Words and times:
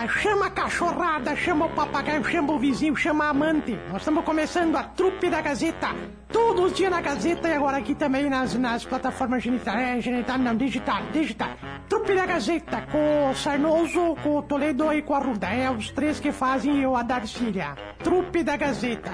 lá, 0.00 0.08
chama 0.08 0.46
a 0.46 0.50
cachorrada, 0.50 1.36
chama 1.36 1.66
o 1.66 1.70
papagaio, 1.70 2.24
chama 2.24 2.52
o 2.52 2.58
vizinho, 2.58 2.96
chama 2.96 3.26
a 3.26 3.28
amante. 3.30 3.78
Nós 3.88 3.98
estamos 3.98 4.24
começando 4.24 4.76
a 4.76 4.84
trupe 4.84 5.28
da 5.28 5.40
Gazeta. 5.40 5.88
Todos 6.28 6.66
os 6.66 6.76
dias 6.76 6.90
na 6.90 7.00
Gazeta 7.00 7.48
e 7.48 7.54
agora 7.54 7.78
aqui 7.78 7.94
também 7.94 8.30
nas, 8.30 8.54
nas 8.54 8.84
plataformas 8.84 9.42
genital, 9.42 9.76
é, 9.76 10.00
genital, 10.00 10.38
não, 10.38 10.56
digital, 10.56 11.02
digital. 11.12 11.50
Trupe 11.88 12.14
da 12.14 12.24
Gazeta, 12.24 12.82
com 12.90 13.30
o 13.30 13.34
Sarnoso, 13.34 14.14
com 14.22 14.36
o 14.36 14.42
Toledo 14.42 14.92
e 14.92 15.02
com 15.02 15.14
a 15.14 15.18
Ruda. 15.18 15.48
É 15.48 15.70
os 15.70 15.90
três 15.90 16.20
que 16.20 16.32
fazem 16.32 16.80
eu 16.80 16.96
a 16.96 17.02
Darcília. 17.02 17.74
Trupe 18.02 18.42
da 18.42 18.56
Gazeta. 18.56 19.10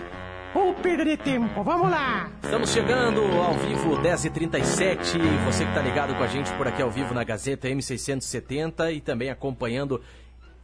Ou 0.54 0.72
perder 0.72 1.18
tempo, 1.18 1.62
vamos 1.62 1.90
lá! 1.90 2.30
Estamos 2.42 2.70
chegando 2.70 3.20
ao 3.20 3.52
vivo 3.54 3.96
10h37. 3.98 5.18
Você 5.44 5.64
que 5.64 5.70
está 5.70 5.82
ligado 5.82 6.14
com 6.14 6.22
a 6.22 6.26
gente 6.26 6.50
por 6.52 6.66
aqui 6.66 6.80
ao 6.80 6.90
vivo 6.90 7.12
na 7.12 7.24
Gazeta 7.24 7.68
M670 7.68 8.94
e 8.94 9.00
também 9.02 9.28
acompanhando 9.28 10.00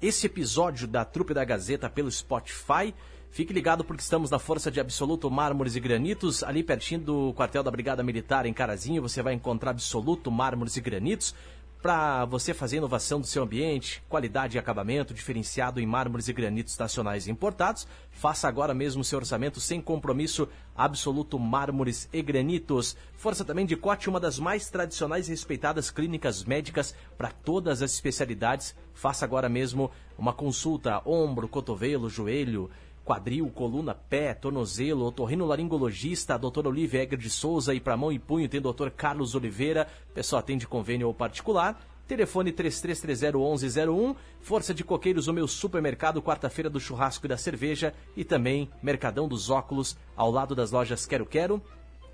esse 0.02 0.26
episódio 0.26 0.88
da 0.88 1.04
Trupe 1.04 1.32
da 1.32 1.44
Gazeta 1.44 1.88
pelo 1.88 2.10
Spotify. 2.10 2.92
Fique 3.30 3.52
ligado 3.52 3.84
porque 3.84 4.02
estamos 4.02 4.30
na 4.30 4.38
Força 4.38 4.68
de 4.68 4.80
Absoluto 4.80 5.30
Mármores 5.30 5.76
e 5.76 5.80
Granitos, 5.80 6.42
ali 6.42 6.62
pertinho 6.64 7.00
do 7.00 7.32
quartel 7.34 7.62
da 7.62 7.70
Brigada 7.70 8.02
Militar 8.02 8.44
em 8.44 8.52
Carazinho. 8.52 9.00
Você 9.00 9.22
vai 9.22 9.32
encontrar 9.32 9.70
Absoluto 9.70 10.30
Mármores 10.30 10.76
e 10.76 10.80
Granitos 10.80 11.34
para 11.82 12.24
você 12.26 12.54
fazer 12.54 12.76
inovação 12.76 13.20
do 13.20 13.26
seu 13.26 13.42
ambiente, 13.42 14.00
qualidade 14.08 14.56
e 14.56 14.58
acabamento 14.58 15.12
diferenciado 15.12 15.80
em 15.80 15.86
mármores 15.86 16.28
e 16.28 16.32
granitos 16.32 16.78
nacionais 16.78 17.26
importados. 17.26 17.88
Faça 18.12 18.46
agora 18.46 18.72
mesmo 18.72 19.02
seu 19.02 19.18
orçamento 19.18 19.60
sem 19.60 19.80
compromisso 19.80 20.48
absoluto 20.76 21.40
mármores 21.40 22.08
e 22.12 22.22
granitos. 22.22 22.96
Força 23.16 23.44
também 23.44 23.66
de 23.66 23.74
Cote, 23.74 24.08
uma 24.08 24.20
das 24.20 24.38
mais 24.38 24.70
tradicionais 24.70 25.26
e 25.26 25.32
respeitadas 25.32 25.90
clínicas 25.90 26.44
médicas 26.44 26.94
para 27.18 27.32
todas 27.32 27.82
as 27.82 27.92
especialidades. 27.92 28.76
Faça 28.94 29.24
agora 29.24 29.48
mesmo 29.48 29.90
uma 30.16 30.32
consulta 30.32 31.02
ombro, 31.04 31.48
cotovelo, 31.48 32.08
joelho, 32.08 32.70
quadril, 33.04 33.50
coluna, 33.50 33.94
pé, 33.94 34.34
tornozelo, 34.34 35.04
otorrinolaringologista, 35.06 36.38
doutor 36.38 36.66
Olivia 36.66 37.02
Egger 37.02 37.18
de 37.18 37.30
Souza 37.30 37.74
e 37.74 37.80
para 37.80 37.96
mão 37.96 38.12
e 38.12 38.18
punho 38.18 38.48
tem 38.48 38.60
doutor 38.60 38.90
Carlos 38.90 39.34
Oliveira, 39.34 39.88
pessoal 40.14 40.40
atende 40.40 40.66
convênio 40.66 41.08
ou 41.08 41.14
particular. 41.14 41.80
Telefone 42.06 42.52
33301101, 42.52 44.16
Força 44.40 44.74
de 44.74 44.84
Coqueiros, 44.84 45.28
o 45.28 45.32
meu 45.32 45.48
supermercado, 45.48 46.20
quarta-feira 46.20 46.68
do 46.68 46.80
churrasco 46.80 47.26
e 47.26 47.28
da 47.28 47.36
cerveja 47.36 47.94
e 48.16 48.24
também 48.24 48.68
Mercadão 48.82 49.26
dos 49.26 49.50
Óculos, 49.50 49.96
ao 50.16 50.30
lado 50.30 50.54
das 50.54 50.70
lojas 50.70 51.06
Quero 51.06 51.24
Quero. 51.24 51.62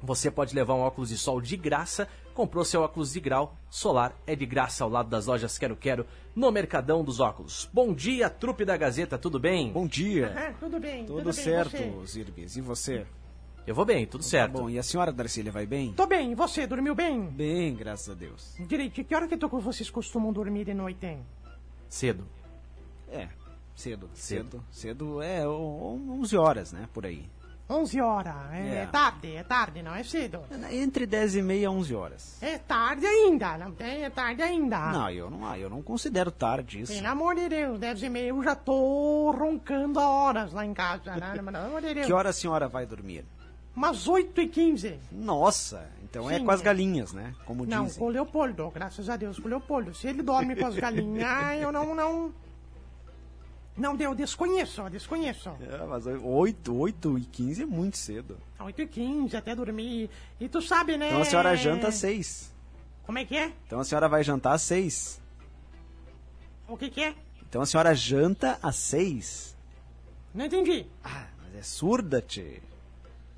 Você 0.00 0.31
pode 0.31 0.55
levar 0.55 0.75
um 0.75 0.81
óculos 0.81 1.09
de 1.09 1.19
sol 1.19 1.41
de 1.41 1.56
graça. 1.56 2.06
Comprou 2.39 2.64
seu 2.64 2.83
óculos 2.83 3.12
de 3.12 3.19
grau 3.19 3.56
solar 3.69 4.14
é 4.25 4.36
de 4.36 4.47
graça 4.47 4.84
ao 4.84 4.89
lado 4.91 5.08
das 5.11 5.27
lojas 5.27 5.58
Quero 5.58 5.75
Quero 5.75 6.06
no 6.36 6.53
Mercadão 6.53 7.03
dos 7.03 7.19
Óculos. 7.19 7.69
Bom 7.72 7.92
dia, 7.92 8.31
trupe 8.31 8.64
da 8.64 8.77
Gazeta, 8.77 9.19
tudo 9.19 9.41
bem? 9.41 9.72
Bom 9.72 9.89
dia. 9.89 10.55
Tudo 10.61 10.78
bem, 10.78 11.05
Tudo, 11.05 11.16
tudo 11.19 11.33
certo? 11.33 12.06
Zirbis. 12.06 12.56
E 12.56 12.61
você? 12.61 13.05
Eu 13.66 13.75
vou 13.75 13.84
bem, 13.84 14.06
tudo 14.06 14.22
certo. 14.22 14.53
Tá 14.53 14.59
bom, 14.61 14.70
e 14.70 14.78
a 14.78 14.84
senhora 14.84 15.11
Darcília 15.11 15.50
vai 15.50 15.66
bem? 15.66 15.92
Tô 15.94 16.06
bem, 16.06 16.31
e 16.31 16.34
você? 16.36 16.64
Dormiu 16.64 16.94
bem? 16.94 17.22
Bem, 17.22 17.75
graças 17.75 18.09
a 18.09 18.14
Deus. 18.14 18.55
Direito, 18.69 19.03
que 19.03 19.14
hora 19.16 19.27
que 19.27 19.36
tô- 19.36 19.48
vocês 19.48 19.91
costumam 19.91 20.33
dormir 20.33 20.64
de 20.64 20.75
noite, 20.75 21.05
hein? 21.06 21.27
Cedo. 21.89 22.25
É, 23.11 23.27
cedo. 23.75 24.09
Cedo. 24.14 24.44
Cedo, 24.44 24.64
cedo 24.70 25.22
é 25.22 25.44
o- 25.44 25.98
11 26.20 26.36
horas, 26.36 26.70
né, 26.70 26.89
por 26.94 27.05
aí. 27.05 27.28
11 27.71 28.01
horas, 28.01 28.35
é, 28.53 28.83
É. 28.83 28.87
tarde, 28.87 29.37
é 29.37 29.43
tarde, 29.45 29.83
não 29.83 29.95
é 29.95 30.03
cedo. 30.03 30.41
Entre 30.71 31.05
10 31.07 31.37
e 31.37 31.43
meia 31.43 31.65
e 31.65 31.69
11 31.69 31.95
horas. 31.95 32.39
É 32.43 32.57
tarde 32.57 33.05
ainda, 33.07 33.59
não 33.59 33.75
é 33.79 34.09
tarde 34.09 34.43
ainda. 34.43 34.79
Não, 34.91 35.11
eu 35.11 35.29
não, 35.31 35.55
eu 35.57 35.69
não 35.69 35.83
considero 35.83 36.31
tarde 36.31 36.81
isso. 36.81 36.93
Pelo 36.95 37.09
amor 37.09 37.35
de 37.35 37.49
Deus, 37.49 37.79
10 37.79 38.03
e 38.05 38.09
meia 38.09 38.29
eu 38.29 38.43
já 38.43 38.55
tô 38.55 39.31
roncando 39.33 40.01
há 40.01 40.09
horas 40.09 40.53
lá 40.53 40.65
em 40.65 40.73
casa, 40.73 41.15
né? 41.17 41.33
Pelo 41.35 41.49
amor 41.57 41.83
de 41.83 41.93
Deus. 41.95 42.07
Que 42.07 42.13
hora 42.13 42.31
a 42.31 42.33
senhora 42.33 42.69
vai 42.69 42.87
dormir? 42.87 43.25
Umas 43.77 44.09
8 44.09 44.41
e 44.41 44.49
15 44.49 44.99
Nossa, 45.12 45.89
então 46.03 46.28
é 46.28 46.39
Sim, 46.39 46.45
com 46.45 46.51
as 46.51 46.61
é. 46.61 46.65
galinhas, 46.65 47.12
né? 47.12 47.33
Como 47.45 47.65
Não, 47.65 47.84
dizem. 47.84 47.99
com 48.01 48.07
o 48.07 48.09
Leopoldo, 48.09 48.71
graças 48.75 49.09
a 49.09 49.17
Deus, 49.17 49.39
com 49.39 49.47
o 49.47 49.51
Leopoldo. 49.51 49.95
Se 49.95 50.09
ele 50.09 50.23
dorme 50.23 50.57
com 50.57 50.67
as 50.67 50.75
galinhas, 50.75 51.28
eu 51.62 51.71
não, 51.71 51.95
não... 51.95 52.33
Não, 53.78 53.97
eu 53.97 54.15
desconheço, 54.15 54.83
desconheço. 54.91 55.50
É, 55.61 55.87
mas 55.87 56.05
8, 56.05 56.75
8 56.77 57.19
e 57.19 57.25
15 57.25 57.62
é 57.62 57.66
muito 57.66 57.97
cedo. 57.97 58.37
8 58.59 58.83
e 58.83 58.87
15 58.89 59.37
até 59.37 59.55
dormir. 59.55 60.11
E 60.41 60.49
tu 60.49 60.61
sabe, 60.61 60.97
né? 60.97 61.09
Então 61.09 61.21
a 61.21 61.25
senhora 61.25 61.56
janta 61.56 61.89
às 61.89 61.94
6. 61.94 62.53
Como 63.06 63.19
é 63.19 63.25
que 63.25 63.37
é? 63.37 63.53
Então 63.66 63.78
a 63.78 63.84
senhora 63.84 64.09
vai 64.09 64.25
jantar 64.25 64.55
às 64.55 64.62
6. 64.62 65.22
O 66.66 66.77
que 66.77 66.91
que 66.91 67.03
é? 67.03 67.15
Então 67.49 67.62
a 67.62 67.66
senhora 67.66 67.94
janta 67.94 68.59
às 68.61 68.77
6. 68.77 69.56
Não 70.34 70.45
entendi. 70.45 70.84
Ah, 71.03 71.27
mas 71.39 71.55
é 71.55 71.62
surda, 71.62 72.21
tchê. 72.21 72.60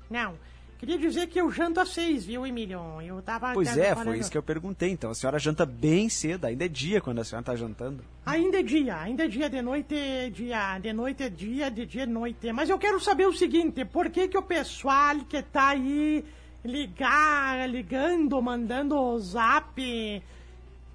Não. 0.09 0.35
Queria 0.81 0.97
dizer 0.97 1.27
que 1.27 1.39
eu 1.39 1.51
janto 1.51 1.79
às 1.79 1.89
seis, 1.89 2.25
viu, 2.25 2.43
Emílio? 2.45 2.81
Eu 3.05 3.21
tava. 3.21 3.53
Pois 3.53 3.77
é, 3.77 3.91
falando- 3.91 4.07
foi 4.07 4.17
isso 4.17 4.31
que 4.31 4.37
eu 4.37 4.41
perguntei. 4.41 4.89
Então 4.89 5.11
a 5.11 5.13
senhora 5.13 5.37
janta 5.37 5.63
bem 5.63 6.09
cedo, 6.09 6.45
ainda 6.45 6.65
é 6.65 6.67
dia 6.67 6.99
quando 6.99 7.19
a 7.19 7.23
senhora 7.23 7.45
tá 7.45 7.55
jantando. 7.55 8.03
Ainda 8.25 8.59
é 8.59 8.63
dia, 8.63 8.97
ainda 8.97 9.25
é 9.25 9.27
dia 9.27 9.47
de 9.47 9.61
noite, 9.61 9.93
é 9.95 10.27
dia, 10.31 10.79
de 10.79 10.91
noite 10.91 11.21
é 11.21 11.29
dia, 11.29 11.69
de 11.69 11.85
dia 11.85 12.01
é 12.03 12.05
noite. 12.07 12.51
Mas 12.51 12.67
eu 12.67 12.79
quero 12.79 12.99
saber 12.99 13.27
o 13.27 13.33
seguinte, 13.33 13.85
por 13.85 14.09
que 14.09 14.27
que 14.27 14.37
o 14.37 14.41
pessoal 14.41 15.17
que 15.29 15.43
tá 15.43 15.69
aí 15.69 16.25
ligar, 16.65 17.69
ligando, 17.69 18.41
mandando 18.41 18.95
o 18.97 19.19
zap... 19.19 19.79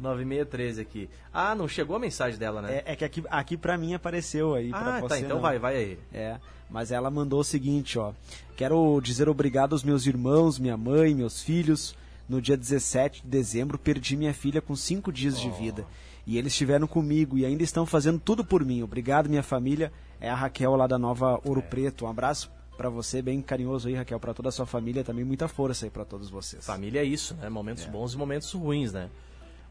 9613 0.00 0.80
aqui. 0.80 1.10
Ah, 1.32 1.54
não 1.54 1.66
chegou 1.66 1.96
a 1.96 1.98
mensagem 1.98 2.38
dela, 2.38 2.62
né? 2.62 2.82
É, 2.84 2.92
é 2.92 2.96
que 2.96 3.04
aqui, 3.04 3.24
aqui 3.28 3.56
pra 3.56 3.76
mim 3.78 3.94
apareceu 3.94 4.54
aí. 4.54 4.70
pra 4.70 4.96
ah, 4.96 5.00
você 5.00 5.08
tá, 5.08 5.18
então 5.18 5.36
não. 5.36 5.42
vai, 5.42 5.58
vai 5.58 5.76
aí. 5.76 5.98
É, 6.12 6.38
mas 6.70 6.90
ela 6.90 7.10
mandou 7.10 7.40
o 7.40 7.44
seguinte, 7.44 7.98
ó. 7.98 8.12
Quero 8.56 9.00
dizer 9.00 9.28
obrigado 9.28 9.72
aos 9.72 9.84
meus 9.84 10.06
irmãos, 10.06 10.58
minha 10.58 10.76
mãe, 10.76 11.14
meus 11.14 11.42
filhos. 11.42 11.96
No 12.28 12.42
dia 12.42 12.56
17 12.56 13.22
de 13.22 13.28
dezembro, 13.28 13.78
perdi 13.78 14.16
minha 14.16 14.34
filha 14.34 14.60
com 14.60 14.74
cinco 14.74 15.12
dias 15.12 15.38
de 15.38 15.48
vida. 15.50 15.86
E 16.26 16.36
eles 16.36 16.52
estiveram 16.52 16.88
comigo 16.88 17.38
e 17.38 17.46
ainda 17.46 17.62
estão 17.62 17.86
fazendo 17.86 18.18
tudo 18.18 18.44
por 18.44 18.64
mim. 18.64 18.82
Obrigado, 18.82 19.28
minha 19.28 19.44
família. 19.44 19.92
É 20.20 20.28
a 20.28 20.34
Raquel 20.34 20.74
lá 20.74 20.88
da 20.88 20.98
Nova 20.98 21.40
Ouro 21.44 21.62
Preto. 21.62 22.04
Um 22.04 22.08
abraço 22.08 22.50
para 22.76 22.90
você, 22.90 23.22
bem 23.22 23.40
carinhoso 23.40 23.86
aí, 23.86 23.94
Raquel, 23.94 24.18
para 24.18 24.34
toda 24.34 24.48
a 24.48 24.52
sua 24.52 24.66
família. 24.66 25.04
Também 25.04 25.24
muita 25.24 25.46
força 25.46 25.86
aí 25.86 25.90
para 25.90 26.04
todos 26.04 26.28
vocês. 26.28 26.66
Família 26.66 27.00
é 27.00 27.04
isso, 27.04 27.34
né? 27.36 27.48
Momentos 27.48 27.84
bons 27.86 28.14
e 28.14 28.18
momentos 28.18 28.52
ruins, 28.52 28.92
né? 28.92 29.08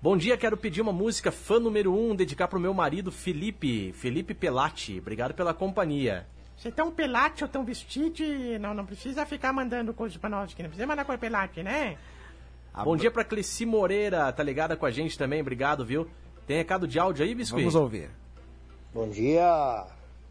Bom 0.05 0.15
dia, 0.15 0.37
quero 0.37 0.55
pedir 0.55 0.81
uma 0.81 0.93
música 0.93 1.31
fã 1.31 1.59
número 1.59 1.91
um, 1.91 2.15
dedicar 2.15 2.47
pro 2.47 2.59
meu 2.59 2.75
marido 2.75 3.11
Felipe, 3.11 3.91
Felipe 3.93 4.35
Pelati. 4.35 4.99
Obrigado 4.99 5.33
pela 5.33 5.51
companhia. 5.51 6.27
Você 6.55 6.71
tão 6.71 6.91
pelate 6.91 7.43
ou 7.43 7.49
tão 7.49 7.65
vestido, 7.65 8.21
não, 8.59 8.75
não 8.75 8.85
precisa 8.85 9.25
ficar 9.25 9.51
mandando 9.51 9.95
coisas 9.95 10.15
pra 10.15 10.29
nós 10.29 10.51
aqui. 10.51 10.61
Não 10.61 10.69
precisa 10.69 10.85
mandar 10.85 11.05
coisa 11.05 11.17
pelate, 11.17 11.63
né? 11.63 11.97
Bom 12.83 12.95
dia 12.95 13.09
pra 13.09 13.23
Cleci 13.23 13.65
Moreira, 13.65 14.31
tá 14.31 14.43
ligada 14.43 14.77
com 14.77 14.85
a 14.85 14.91
gente 14.91 15.17
também, 15.17 15.41
obrigado, 15.41 15.83
viu? 15.83 16.07
Tem 16.45 16.57
recado 16.57 16.87
de 16.87 16.99
áudio 16.99 17.25
aí, 17.25 17.33
Biscuit? 17.33 17.61
Vamos 17.61 17.73
ouvir. 17.73 18.11
Bom 18.93 19.09
dia, 19.09 19.87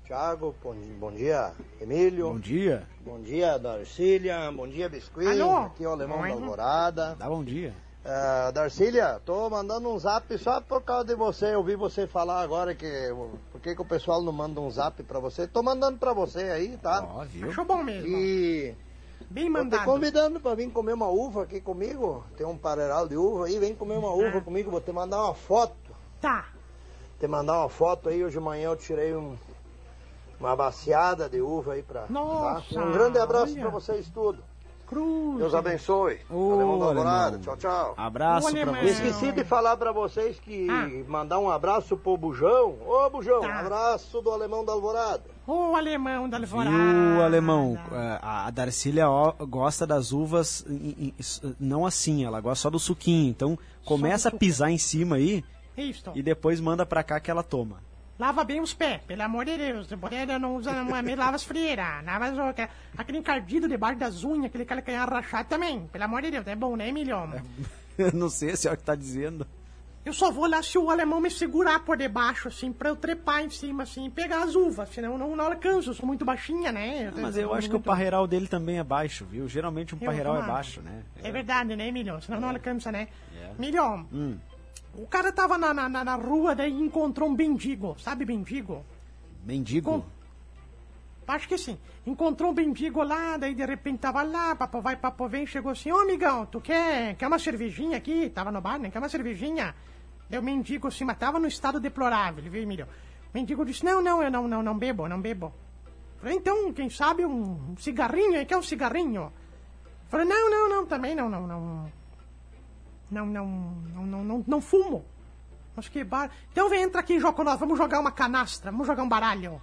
Thiago. 0.06 0.55
Bom, 0.62 0.76
bom 1.00 1.11
dia, 1.11 1.53
Emílio. 1.81 2.29
Bom 2.29 2.38
dia. 2.38 2.87
Bom 3.05 3.21
dia, 3.21 3.59
Darcília. 3.59 4.53
Bom 4.53 4.69
dia, 4.69 4.88
Biscuit. 4.88 5.26
Alô? 5.26 5.67
Aqui 5.67 5.82
é 5.82 5.88
o 5.88 5.91
Alemão 5.91 6.21
Oi. 6.21 6.29
da 6.29 6.35
Alvorada. 6.35 7.17
Dá 7.19 7.29
bom 7.29 7.43
dia. 7.43 7.75
Ah, 8.06 8.50
Darcília, 8.52 9.18
tô 9.24 9.48
mandando 9.48 9.88
um 9.88 9.98
zap 9.98 10.36
só 10.36 10.60
por 10.60 10.82
causa 10.82 11.06
de 11.06 11.14
você. 11.14 11.54
Eu 11.54 11.58
ouvi 11.60 11.74
você 11.74 12.06
falar 12.06 12.42
agora 12.42 12.74
que 12.74 12.86
por 13.50 13.60
que, 13.60 13.74
que 13.74 13.80
o 13.80 13.84
pessoal 13.84 14.20
não 14.22 14.32
manda 14.32 14.60
um 14.60 14.70
zap 14.70 15.02
pra 15.04 15.18
você. 15.18 15.46
Tô 15.46 15.62
mandando 15.62 15.96
pra 15.98 16.12
você 16.12 16.42
aí, 16.50 16.76
tá? 16.76 17.02
Ó, 17.02 17.24
viu? 17.24 17.48
Achou 17.48 17.64
bom 17.64 17.82
mesmo. 17.82 18.06
E 18.06 18.74
Bem 19.30 19.44
tô 19.46 19.50
te 19.52 19.62
mandado. 19.62 19.84
convidando 19.86 20.38
pra 20.38 20.54
vir 20.54 20.70
comer 20.70 20.92
uma 20.92 21.08
uva 21.08 21.44
aqui 21.44 21.62
comigo. 21.62 22.22
Tem 22.36 22.46
um 22.46 22.58
pareiral 22.58 23.08
de 23.08 23.16
uva 23.16 23.46
aí, 23.46 23.58
vem 23.58 23.74
comer 23.74 23.96
uma 23.96 24.12
uva 24.12 24.36
Ah. 24.38 24.40
comigo. 24.42 24.70
Vou 24.70 24.82
te 24.82 24.92
mandar 24.92 25.22
uma 25.24 25.34
foto. 25.34 25.74
Tá. 26.20 26.48
Te 27.18 27.26
mandar 27.26 27.58
uma 27.60 27.70
foto 27.70 28.10
aí. 28.10 28.22
Hoje 28.22 28.36
de 28.36 28.44
manhã 28.44 28.68
eu 28.68 28.76
tirei 28.76 29.16
um, 29.16 29.34
uma 30.38 30.54
baciada 30.54 31.26
de 31.26 31.40
uva 31.40 31.72
aí 31.72 31.82
pra. 31.82 32.04
Nossa, 32.10 32.74
tá? 32.74 32.84
Um 32.84 32.92
grande 32.92 33.18
abraço 33.18 33.52
olha. 33.54 33.62
pra 33.62 33.70
vocês 33.70 34.10
tudo. 34.10 34.44
Cruz. 34.86 35.38
Deus 35.38 35.54
abençoe. 35.54 36.19
Da 36.28 36.34
Alvorada. 36.34 37.38
Tchau, 37.38 37.56
tchau. 37.56 37.94
Abraço 37.96 38.48
Ô, 38.48 38.50
para 38.50 38.60
alemão. 38.62 38.82
E 38.82 38.92
você. 38.92 39.06
esqueci 39.06 39.32
de 39.32 39.44
falar 39.44 39.76
pra 39.76 39.92
vocês 39.92 40.38
que 40.38 40.66
Ah. 40.70 40.88
mandar 41.08 41.38
um 41.38 41.50
abraço 41.50 41.96
pro 41.96 42.16
Bujão. 42.16 42.76
Ô, 42.86 43.10
Bujão, 43.10 43.40
Tá. 43.40 43.60
abraço 43.60 44.20
do 44.22 44.31
Alemão 44.31 44.64
da 44.64 44.72
Alvorada. 44.72 45.22
Ô, 45.46 45.75
alemão 45.75 46.28
da 46.28 46.38
Alvorada. 46.38 46.76
Viu, 46.76 47.22
alemão? 47.22 47.78
É, 47.92 48.19
A 48.22 48.50
Darcília 48.50 49.06
gosta 49.48 49.86
das 49.86 50.12
uvas 50.12 50.64
não 51.58 51.84
assim, 51.87 52.25
ela 52.25 52.40
gosta 52.40 52.62
só 52.62 52.70
do 52.70 52.78
suquinho. 52.78 53.30
Então 53.30 53.58
começa 53.84 54.28
a 54.28 54.32
pisar 54.32 54.70
em 54.70 54.78
cima 54.78 55.16
aí 55.16 55.44
Isso. 55.76 56.10
e 56.14 56.22
depois 56.22 56.60
manda 56.60 56.84
pra 56.87 57.02
cá 57.02 57.19
que 57.20 57.30
ela 57.30 57.42
toma. 57.42 57.82
Lava 58.19 58.44
bem 58.44 58.61
os 58.61 58.72
pés, 58.72 59.02
pelo 59.02 59.22
amor 59.22 59.44
de 59.44 59.56
Deus. 59.58 59.90
Mulher 59.93 60.38
não 60.38 60.55
usa, 60.56 60.72
não, 60.72 61.02
me 61.02 61.16
lava 61.16 61.34
as 61.37 61.43
frieiras. 61.43 62.02
Lava 62.06 62.26
as, 62.26 62.38
aquele- 62.96 63.19
encardido 63.19 63.69
debaixo 63.69 63.99
das 63.99 64.22
unhas, 64.22 64.46
aquele 64.46 64.64
calcanhar 64.64 65.08
rachado 65.11 65.49
também. 65.49 65.87
Pelo 65.88 66.05
amor 66.05 66.22
de 66.22 66.31
Deus, 66.31 66.46
é 66.46 66.55
bom, 66.55 66.76
né, 66.76 66.88
Emilio? 66.88 67.16
Eu 67.99 68.12
não 68.12 68.28
sei 68.28 68.56
se 68.56 68.69
é 68.69 68.72
o 68.72 68.76
que 68.76 68.82
tá 68.84 68.94
dizendo. 68.94 69.46
Eu 70.05 70.12
só 70.12 70.31
vou 70.31 70.46
lá 70.46 70.62
se 70.62 70.76
o 70.76 70.90
alemão 70.90 71.19
me 71.20 71.31
segurar 71.31 71.81
por 71.81 71.96
debaixo, 71.96 72.46
assim, 72.49 72.70
pra 72.72 72.90
eu 72.90 72.96
trepar 72.96 73.43
em 73.43 73.49
cima, 73.49 73.84
assim, 73.84 74.06
e 74.06 74.11
pegar 74.11 74.43
as 74.43 74.55
uvas. 74.55 74.90
Senão 74.90 75.12
eu 75.12 75.19
não, 75.19 75.34
não 75.34 75.46
alcanço, 75.46 75.88
eu 75.90 75.94
sou 75.94 76.05
muito 76.06 76.26
baixinha, 76.26 76.70
né? 76.70 77.11
Mas 77.16 77.38
eu 77.38 77.55
acho 77.55 77.69
que 77.69 77.75
o 77.75 77.78
muito- 77.78 77.87
parreiral 77.87 78.26
dele 78.26 78.46
também 78.46 78.78
é 78.78 78.84
baixo, 78.84 79.25
viu? 79.25 79.49
Geralmente 79.49 79.94
um 79.94 79.99
Eu 79.99 80.05
parreiral 80.05 80.37
é 80.37 80.46
baixo, 80.46 80.82
né? 80.82 81.02
É 81.22 81.32
verdade, 81.32 81.75
né, 81.75 81.88
Emilio? 81.88 82.20
Senão 82.20 82.38
não 82.38 82.50
alcança, 82.50 82.93
né? 82.93 83.08
É. 83.34 83.50
Emilio, 83.58 84.06
Hum. 84.12 84.37
O 84.96 85.06
cara 85.06 85.32
tava 85.32 85.56
na, 85.58 85.73
na, 85.75 85.88
na- 85.88 86.14
rua, 86.17 86.55
daí 86.55 86.73
encontrou 86.73 87.29
um 87.29 87.35
bendigo. 87.35 87.96
Sabe 87.99 88.25
bendigo? 88.25 88.85
Mendigo. 89.44 89.91
Com- 90.00 90.14
Acho 91.26 91.49
que 91.49 91.56
sim. 91.56 91.79
Encontrou 92.06 92.50
um 92.50 92.55
bendigo 92.55 93.02
lá, 93.02 93.38
daí 93.38 93.55
de 93.55 93.64
repente 93.64 93.99
tava 94.00 94.23
lá, 94.23 94.55
papo 94.55 94.81
vai, 94.82 94.94
papo 94.94 95.26
vem, 95.26 95.46
chegou 95.46 95.73
assim, 95.73 95.91
ô 95.91 95.96
amigão, 95.99 96.44
tu 96.44 96.61
quer, 96.61 97.14
quer 97.17 97.26
uma 97.26 97.38
cervejinha 97.38 97.96
aqui? 97.96 98.29
Tava 98.29 98.52
no 98.52 98.61
bar, 98.61 98.79
né? 98.79 98.91
Quer 98.91 98.99
uma 98.99 99.08
cervejinha? 99.08 99.75
Daí 100.29 100.38
o 100.38 100.43
mendigo 100.43 100.88
assim, 100.88 101.05
mas 101.05 101.17
tava 101.17 101.38
no 101.38 101.47
estado 101.49 101.81
deplorável, 101.81 102.43
viu, 102.44 102.62
Emílio? 102.62 102.87
O 102.87 103.37
mendigo 103.38 103.64
disse, 103.64 103.85
não, 103.87 104.02
não, 104.02 104.23
eu 104.23 104.31
não, 104.31 104.47
não, 104.47 104.62
não 104.62 104.76
bebo, 104.79 105.08
não 105.08 105.19
bebo. 105.20 105.50
Falei, 106.19 106.37
então, 106.37 106.73
quem 106.75 106.90
sabe 106.90 107.25
um 107.25 107.75
cigarrinho 107.79 108.44
quer 108.47 108.56
um 108.58 108.62
cigarrinho? 108.62 109.32
Falei, 110.08 110.26
não, 110.26 110.50
não, 110.50 110.69
não, 110.69 110.87
também 110.87 111.14
não, 111.14 111.29
não, 111.31 111.47
não. 111.47 111.93
Não, 113.14 113.26
não, 113.26 113.46
não, 113.94 114.06
não, 114.06 114.25
não, 114.25 114.44
não 114.44 114.61
fumo. 114.61 115.05
Acho 115.76 115.90
que 115.90 116.02
bar... 116.02 116.31
Então 116.50 116.69
vem, 116.69 116.82
entra 116.82 117.00
aqui 117.00 117.14
e 117.14 117.20
joga 117.20 117.34
com 117.34 117.44
nós, 117.44 117.61
vamos 117.61 117.78
jogar 117.78 118.00
uma 118.00 118.11
canastra, 118.11 118.72
vamos 118.72 118.87
jogar 118.87 119.05
um 119.05 119.08
baralho. 119.08 119.61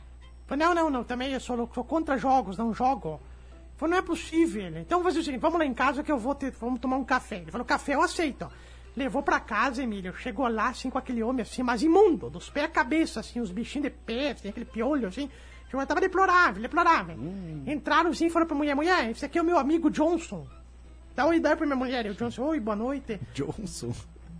Falei, 0.48 0.66
não, 0.66 0.74
não, 0.74 0.90
não, 0.90 1.04
também 1.04 1.34
eu 1.34 1.40
sou, 1.40 1.70
sou 1.74 1.84
contra 1.84 2.18
jogos, 2.18 2.58
não 2.58 2.74
jogo. 2.74 3.20
Falei, 3.76 3.92
não 3.92 3.98
é 4.00 4.02
possível. 4.02 4.68
Então 4.78 5.00
vamos 5.00 5.14
fazer 5.14 5.20
o 5.20 5.24
seguinte, 5.24 5.42
vamos 5.42 5.60
lá 5.60 5.66
em 5.66 5.74
casa 5.74 6.02
que 6.02 6.12
eu 6.12 6.18
vou 6.18 6.34
ter, 6.34 6.52
vamos 6.52 6.80
tomar 6.80 6.96
um 6.96 7.04
café. 7.04 7.38
Ele 7.38 7.52
falou, 7.52 7.66
café 7.66 7.96
eu 7.96 8.02
aceito. 8.02 8.50
Levou 8.96 9.22
pra 9.22 9.40
casa, 9.40 9.84
Emílio, 9.84 10.14
chegou 10.16 10.48
lá, 10.48 10.70
assim, 10.70 10.90
com 10.90 10.98
aquele 10.98 11.24
homem, 11.24 11.44
assim, 11.44 11.64
mas 11.64 11.82
imundo, 11.82 12.30
dos 12.30 12.50
pés 12.50 12.66
à 12.66 12.70
cabeça, 12.70 13.20
assim, 13.20 13.40
os 13.40 13.52
bichinhos 13.52 13.90
de 13.90 13.90
pé, 13.90 14.32
assim, 14.32 14.50
aquele 14.50 14.66
piolho, 14.66 15.08
assim. 15.08 15.30
Chegou, 15.70 15.86
tava 15.86 16.02
deplorável, 16.02 16.62
deplorável. 16.62 17.18
Entraram, 17.66 18.12
assim, 18.12 18.28
e 18.28 18.30
falaram 18.30 18.48
pra 18.48 18.58
mulher, 18.58 18.76
mulher, 18.76 19.10
esse 19.10 19.26
aqui 19.26 19.38
é 19.38 19.42
o 19.42 19.46
meu 19.46 19.58
amigo 19.58 19.90
Johnson. 19.90 20.46
Dá 21.16 21.26
uma 21.26 21.36
ideia 21.36 21.56
pra 21.56 21.66
minha 21.66 21.76
mulher. 21.76 22.06
E 22.06 22.10
o 22.10 22.16
Johnson, 22.16 22.44
oi, 22.44 22.60
boa 22.60 22.76
noite. 22.76 23.20
Johnson. 23.34 23.94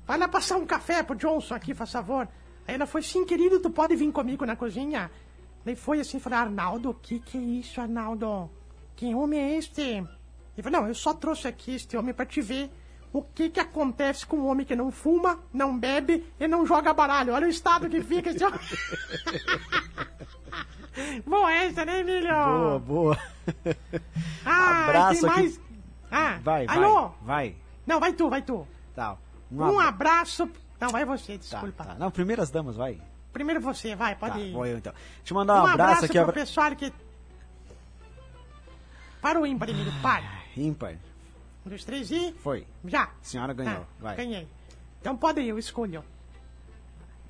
Vai 0.06 0.18
lá 0.18 0.28
passar 0.28 0.58
um 0.58 0.66
café 0.66 1.04
pro 1.04 1.16
Johnson 1.16 1.54
aqui, 1.54 1.74
faz 1.74 1.92
favor. 1.92 2.28
Aí 2.68 2.76
ela 2.76 2.86
foi, 2.86 3.02
sim, 3.02 3.26
querido, 3.26 3.60
tu 3.60 3.70
pode 3.70 3.96
vir 3.96 4.12
comigo 4.12 4.46
na 4.46 4.56
cozinha? 4.56 5.12
Daí 5.64 5.76
foi 5.76 6.00
assim, 6.00 6.20
falei, 6.20 6.40
Arnaldo, 6.40 6.90
o 6.90 6.94
que 6.94 7.20
que 7.20 7.38
é 7.38 7.42
isso, 7.42 7.80
Arnaldo? 7.80 8.50
Que 8.96 9.14
homem 9.14 9.40
é 9.40 9.58
este? 9.58 9.82
Ele 9.82 10.64
falou, 10.64 10.82
não, 10.82 10.88
eu 10.88 10.96
só 10.96 11.14
trouxe 11.14 11.48
aqui 11.48 11.76
este 11.76 11.96
homem 11.96 12.14
pra 12.14 12.26
te 12.26 12.42
ver 12.42 12.70
o 13.14 13.22
que 13.22 13.50
que 13.50 13.60
acontece 13.60 14.26
com 14.26 14.38
um 14.38 14.48
homem 14.48 14.66
que 14.66 14.76
não 14.76 14.92
fuma, 14.92 15.40
não 15.54 15.78
bebe 15.78 16.26
e 16.40 16.48
não 16.48 16.66
joga 16.66 16.94
baralho. 16.94 17.34
Olha 17.34 17.48
o 17.48 17.50
estado 17.50 17.90
que 17.90 18.02
fica 18.02 18.30
esse 18.30 18.44
homem. 18.44 18.60
Boa 21.26 21.52
essa, 21.52 21.86
né, 21.86 22.02
Emílio? 22.02 22.34
Boa, 22.34 22.80
boa. 22.80 23.18
Ah, 24.46 24.84
Abraço 24.84 25.22
tem 25.22 25.30
aqui. 25.30 25.60
Ah, 26.12 26.40
Vai, 26.44 26.66
vai. 26.68 26.78
alô? 26.78 27.10
Vai. 27.22 27.56
Não, 27.88 28.00
vai 28.00 28.14
tu, 28.14 28.30
vai 28.30 28.42
tu. 28.42 28.68
Tá. 28.94 29.18
Um, 29.52 29.64
abra- 29.64 29.88
abraço... 29.88 30.50
Não, 30.80 30.90
vai 30.90 31.06
você, 31.06 31.34
Tá, 31.34 31.38
desculpa. 31.40 31.84
tá. 31.86 31.96
Não, 31.96 32.12
primeiras 32.12 32.50
damas, 32.50 32.76
vai. 32.76 33.00
Primeiro 33.32 33.62
você, 33.62 33.96
vai, 33.96 34.16
pode 34.16 34.34
Tá, 34.34 34.40
ir. 34.40 34.52
vou 34.52 34.66
eu 34.66 34.78
então. 34.78 34.94
Deixa 35.18 35.34
eu 35.34 35.36
mandar 35.36 35.64
um, 35.64 35.68
abraço, 35.68 36.06
aqui. 36.06 36.14
pro 36.14 36.22
Abra... 36.24 36.34
pessoal 36.34 36.76
que... 36.76 36.92
Para 39.22 39.40
o 39.40 39.46
ímpar, 39.46 39.70
Emílio, 39.70 39.94
para. 40.02 40.24
Ímpar. 40.58 40.96
Um, 41.66 41.70
dois, 41.70 41.84
três 41.86 42.10
e... 42.12 42.34
Foi. 42.42 42.66
Já. 42.86 43.10
Senhora 43.22 43.54
ganhou, 43.54 43.86
vai. 44.00 44.16
Ganhei. 44.16 44.48
Então 45.00 45.16
pode 45.16 45.40
ir, 45.42 45.48
eu 45.50 45.60
escolho. 45.60 46.04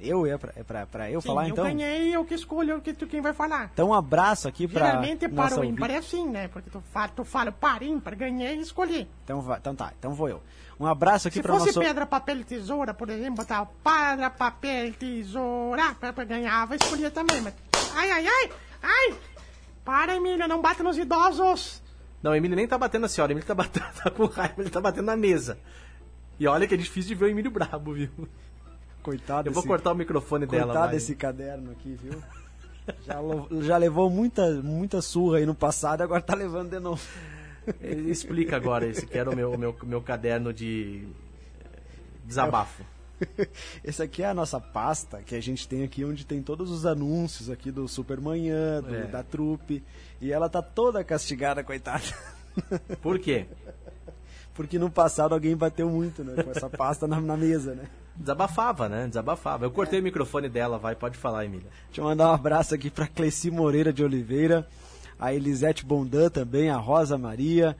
Eu 0.03 0.25
é 0.25 0.37
pra, 0.37 0.51
é 0.55 0.63
pra, 0.63 0.85
pra 0.87 1.11
eu 1.11 1.21
Sim, 1.21 1.27
falar 1.27 1.43
eu 1.43 1.49
então? 1.51 1.63
ganhei, 1.63 2.15
eu 2.15 2.25
que 2.25 2.33
escolho 2.33 2.81
que 2.81 2.93
tu, 2.93 3.05
quem 3.05 3.21
vai 3.21 3.33
falar. 3.33 3.69
Então 3.73 3.89
um 3.89 3.93
abraço 3.93 4.47
aqui 4.47 4.67
pra. 4.67 4.85
Geralmente 4.87 5.29
para 5.29 5.59
o 5.59 5.63
ímpar 5.63 5.91
é 5.91 5.97
assim, 5.97 6.27
né? 6.27 6.47
Porque 6.47 6.69
tu 6.69 6.81
fala, 6.91 7.07
tu 7.09 7.23
fala 7.23 7.51
para 7.51 7.83
ímpar, 7.83 8.15
ganhei 8.15 8.55
e 8.55 8.61
escolhi. 8.61 9.07
Então, 9.23 9.41
vai- 9.41 9.59
então 9.59 9.75
tá, 9.75 9.93
então 9.97 10.13
vou 10.13 10.27
eu. 10.29 10.41
Um 10.79 10.87
abraço 10.87 11.27
aqui 11.27 11.37
Se 11.37 11.43
pra 11.43 11.53
fosse 11.53 11.67
nosso. 11.67 11.79
pedra, 11.79 12.05
papel 12.07 12.37
e 12.39 12.43
tesoura, 12.43 12.91
por 12.93 13.07
exemplo, 13.09 13.35
botar 13.35 13.65
pedra, 13.83 14.31
papel, 14.31 14.91
tesoura, 14.93 15.93
pra, 15.93 16.11
ganhava, 16.23 16.75
escolhia 16.75 17.11
também, 17.11 17.39
mas... 17.41 17.53
Ai, 17.93 18.09
ai, 18.11 18.25
ai, 18.27 18.51
ai! 18.81 19.13
Para, 19.85 20.15
Emília, 20.15 20.47
não 20.47 20.59
bate 20.59 20.81
nos 20.81 20.97
idosos! 20.97 21.83
Não, 22.23 22.31
o 22.31 22.35
Emílio 22.35 22.55
nem 22.55 22.67
tá 22.67 22.77
batendo 22.79 23.03
na 23.03 23.07
senhora, 23.07 23.31
o 23.31 23.33
Emílio 23.33 23.47
tá, 23.47 23.53
batendo, 23.53 23.85
tá 24.03 24.09
com 24.09 24.25
raiva, 24.25 24.55
ele 24.57 24.69
tá 24.71 24.81
batendo 24.81 25.05
na 25.05 25.15
mesa. 25.15 25.59
E 26.39 26.47
olha 26.47 26.67
que 26.67 26.73
é 26.73 26.77
difícil 26.77 27.09
de 27.09 27.15
ver 27.15 27.25
o 27.25 27.29
Emílio 27.29 27.51
brabo, 27.51 27.93
viu? 27.93 28.09
Coitado 29.01 29.49
Eu 29.49 29.53
vou 29.53 29.63
cortar 29.63 29.91
o 29.91 29.95
microfone 29.95 30.45
dela. 30.45 30.73
Coitado 30.73 30.91
desse 30.91 31.15
caderno 31.15 31.71
aqui, 31.71 31.97
viu? 32.01 32.21
Já, 33.05 33.15
já 33.61 33.77
levou 33.77 34.09
muita, 34.09 34.49
muita 34.61 35.01
surra 35.01 35.37
aí 35.37 35.45
no 35.45 35.55
passado, 35.55 36.01
agora 36.01 36.21
tá 36.21 36.35
levando 36.35 36.69
de 36.71 36.79
novo. 36.79 37.01
Explica 38.07 38.55
agora, 38.55 38.87
esse 38.87 39.05
que 39.05 39.17
era 39.17 39.29
o 39.29 39.35
meu, 39.35 39.57
meu, 39.57 39.75
meu 39.83 40.01
caderno 40.01 40.51
de 40.53 41.07
desabafo. 42.25 42.83
Esse 43.83 44.01
aqui 44.01 44.23
é 44.23 44.25
a 44.25 44.33
nossa 44.33 44.59
pasta 44.59 45.21
que 45.21 45.35
a 45.35 45.39
gente 45.39 45.67
tem 45.67 45.83
aqui, 45.83 46.03
onde 46.03 46.25
tem 46.25 46.41
todos 46.41 46.71
os 46.71 46.87
anúncios 46.87 47.51
aqui 47.51 47.69
do 47.71 47.87
Supermanhã, 47.87 48.81
do, 48.81 48.95
É. 48.95 49.03
da 49.03 49.21
trupe. 49.21 49.83
E 50.19 50.31
ela 50.31 50.49
tá 50.49 50.59
toda 50.61 51.03
castigada, 51.03 51.63
coitada. 51.63 52.03
Por 52.99 53.19
quê? 53.19 53.45
Porque 54.55 54.79
no 54.79 54.89
passado 54.89 55.33
alguém 55.33 55.55
bateu 55.55 55.87
muito, 55.87 56.23
né? 56.23 56.41
Com 56.41 56.49
essa 56.49 56.67
pasta 56.69 57.07
na, 57.07 57.21
na 57.21 57.37
mesa, 57.37 57.75
né? 57.75 57.87
Desabafava, 58.15 58.87
né? 58.89 59.07
Desabafava. 59.07 59.65
Eu 59.65 59.71
cortei 59.71 59.99
o 59.99 60.03
microfone 60.03 60.49
dela, 60.49 60.77
vai, 60.77 60.95
pode 60.95 61.17
falar, 61.17 61.45
Emília. 61.45 61.67
Deixa 61.87 62.01
eu 62.01 62.05
mandar 62.05 62.29
um 62.29 62.33
abraço 62.33 62.75
aqui 62.75 62.89
pra 62.89 63.07
Cleci 63.07 63.49
Moreira 63.49 63.91
de 63.91 64.03
Oliveira, 64.03 64.67
a 65.19 65.33
Elisete 65.33 65.85
Bondan 65.85 66.29
também, 66.29 66.69
a 66.69 66.77
Rosa 66.77 67.17
Maria, 67.17 67.75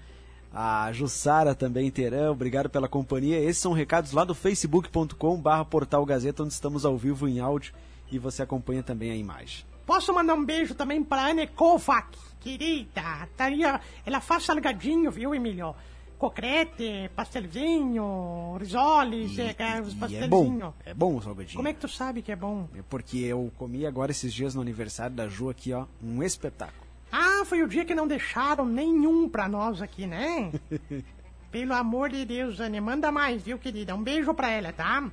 A 0.54 0.92
Jussara 0.92 1.56
também 1.56 1.90
terão, 1.90 2.34
obrigado 2.34 2.70
pela 2.70 2.88
companhia. 2.88 3.40
Esses 3.40 3.62
são 3.62 3.72
recados 3.72 4.12
lá 4.12 4.26
do 4.26 4.36
facebook.com 4.36 5.38
barra 5.38 5.64
portal 5.64 6.06
Gazeta, 6.06 6.44
onde 6.44 6.52
estamos 6.54 6.86
ao 6.86 6.98
vivo 6.98 7.28
em 7.28 7.40
áudio 7.40 7.74
e 8.12 8.20
você 8.20 8.44
acompanha 8.44 8.84
também 8.84 9.12
a 9.12 9.16
imagem. 9.16 9.64
Posso 9.86 10.14
mandar 10.14 10.36
um 10.36 10.44
beijo 10.44 10.76
também 10.76 11.04
pra 11.04 11.28
Anne 11.30 11.48
Kovac, 11.48 12.18
querida. 12.42 13.28
Taria, 13.38 13.80
ela 14.06 14.20
faz 14.20 14.44
salgadinho, 14.44 15.10
viu, 15.10 15.34
Emílio? 15.34 15.74
Cocrete, 16.22 17.10
pastelzinho, 17.16 18.56
risoles, 18.60 19.40
é, 19.40 19.56
é, 19.58 19.82
os 19.82 19.92
E 19.94 19.98
é 19.98 20.00
pastelzinho. 20.00 20.30
bom, 20.30 20.74
é 20.86 20.94
bom 20.94 21.16
o 21.16 21.22
salgadinho. 21.24 21.56
Como 21.58 21.68
é 21.68 21.74
que 21.74 21.80
tu 21.80 21.88
sabe 21.88 22.22
que 22.22 22.32
é 22.32 22.36
bom? 22.36 22.68
É 22.76 22.84
Porque 22.88 23.18
eu 23.18 23.52
comi 23.58 23.88
agora 23.88 24.12
esses 24.12 24.32
dias 24.32 24.54
no 24.54 24.62
aniversário 24.62 25.16
da 25.16 25.28
Ju 25.28 25.50
aqui, 25.50 25.74
ó, 25.74 25.88
um 26.00 26.22
espetáculo. 26.22 26.86
Ah, 27.12 27.44
foi 27.44 27.64
o 27.64 27.68
dia 27.68 27.84
que 27.84 27.96
não 27.96 28.08
deixaram 28.08 28.68
nenhum 28.68 29.28
pra 29.28 29.50
nós 29.50 29.82
aqui, 29.82 30.06
né? 30.06 30.52
Pelo 31.52 31.74
amor 31.74 32.10
de 32.12 32.24
Deus, 32.24 32.60
Anne, 32.60 32.80
manda 32.80 33.12
mais, 33.12 33.42
viu, 33.42 33.58
querida? 33.58 33.96
Um 33.96 34.04
beijo 34.04 34.32
pra 34.36 34.52
ela, 34.52 34.72
tá? 34.72 35.10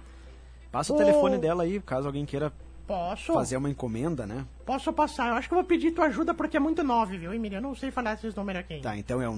Passa 0.71 0.93
o 0.93 0.95
Ô. 0.97 0.99
telefone 0.99 1.39
dela 1.39 1.63
aí, 1.63 1.81
caso 1.81 2.07
alguém 2.07 2.27
queira 2.27 2.53
Posso? 2.87 3.33
fazer 3.33 3.57
uma 3.57 3.71
encomenda, 3.71 4.27
né? 4.27 4.45
Posso 4.67 4.93
passar? 4.93 5.29
Eu 5.31 5.35
acho 5.37 5.49
que 5.49 5.55
eu 5.55 5.59
vou 5.59 5.65
pedir 5.67 5.91
tua 5.93 6.05
ajuda 6.05 6.35
porque 6.35 6.59
é 6.59 6.61
muito 6.61 6.85
nove, 6.85 7.17
viu, 7.17 7.33
Emílio? 7.33 7.57
Eu 7.57 7.63
não 7.63 7.75
sei 7.75 7.91
falar 7.91 8.13
esses 8.13 8.35
números 8.35 8.61
aqui. 8.61 8.81
Tá, 8.81 8.95
então 8.95 9.23
é 9.23 9.29
o 9.29 9.35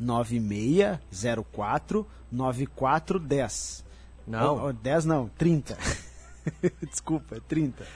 99604 0.00 2.06
9410. 2.32 3.84
Não. 4.26 4.56
Oh, 4.56 4.68
oh, 4.68 4.72
10 4.72 5.04
não, 5.04 5.28
30. 5.28 5.76
Desculpa, 6.88 7.36
é 7.36 7.40
30. 7.40 7.86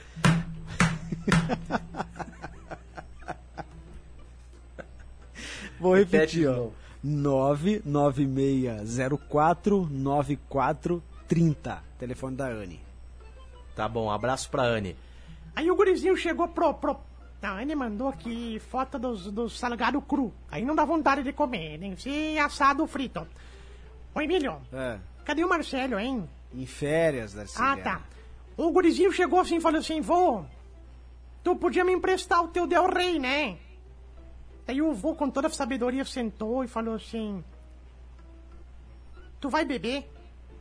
Vou 5.80 5.94
Repete 5.94 6.40
repetir, 6.40 6.49
ó. 6.49 6.52
novo. 6.54 6.75
99604 7.02 9.88
9430. 9.90 11.82
Telefone 11.99 12.37
da 12.37 12.46
Anne. 12.46 12.80
Tá 13.76 13.87
bom, 13.88 14.11
abraço 14.11 14.49
pra 14.50 14.62
Anne. 14.62 14.96
Aí 15.54 15.70
o 15.70 15.76
gurizinho 15.76 16.16
chegou 16.16 16.49
pro. 16.49 16.73
pro... 16.75 16.96
A 17.44 17.52
Anne 17.60 17.74
mandou 17.74 18.08
aqui 18.08 18.58
foto 18.58 18.98
dos, 18.98 19.30
dos 19.30 19.58
salgado 19.58 20.00
cru. 20.00 20.32
Aí 20.50 20.64
não 20.64 20.74
dá 20.74 20.84
vontade 20.84 21.22
de 21.22 21.32
comer, 21.32 21.78
nem 21.78 21.96
se 21.96 22.38
assado 22.38 22.86
frito. 22.86 23.26
Ô 24.14 24.20
Emílio, 24.20 24.60
É, 24.72 24.98
cadê 25.24 25.44
o 25.44 25.48
Marcelo, 25.48 25.98
hein? 25.98 26.28
em 26.54 26.66
férias, 26.66 27.34
Darcília. 27.34 27.72
Ah, 27.72 27.76
tá. 27.76 28.00
O 28.56 28.70
gurizinho 28.70 29.10
chegou 29.12 29.40
assim 29.40 29.56
e 29.56 29.60
falou 29.60 29.80
assim, 29.80 30.00
vô, 30.00 30.44
tu 31.42 31.56
podia 31.56 31.84
me 31.84 31.92
emprestar 31.92 32.44
o 32.44 32.48
teu 32.48 32.64
Del 32.66 32.86
Rey, 32.86 33.18
né? 33.18 33.58
Daí 34.64 34.80
o 34.80 34.92
vô, 34.94 35.14
com 35.16 35.28
toda 35.28 35.48
a 35.48 35.50
sabedoria, 35.50 36.04
sentou 36.04 36.62
e 36.62 36.68
falou 36.68 36.94
assim, 36.94 37.42
tu 39.40 39.48
vai 39.50 39.64
beber? 39.64 40.08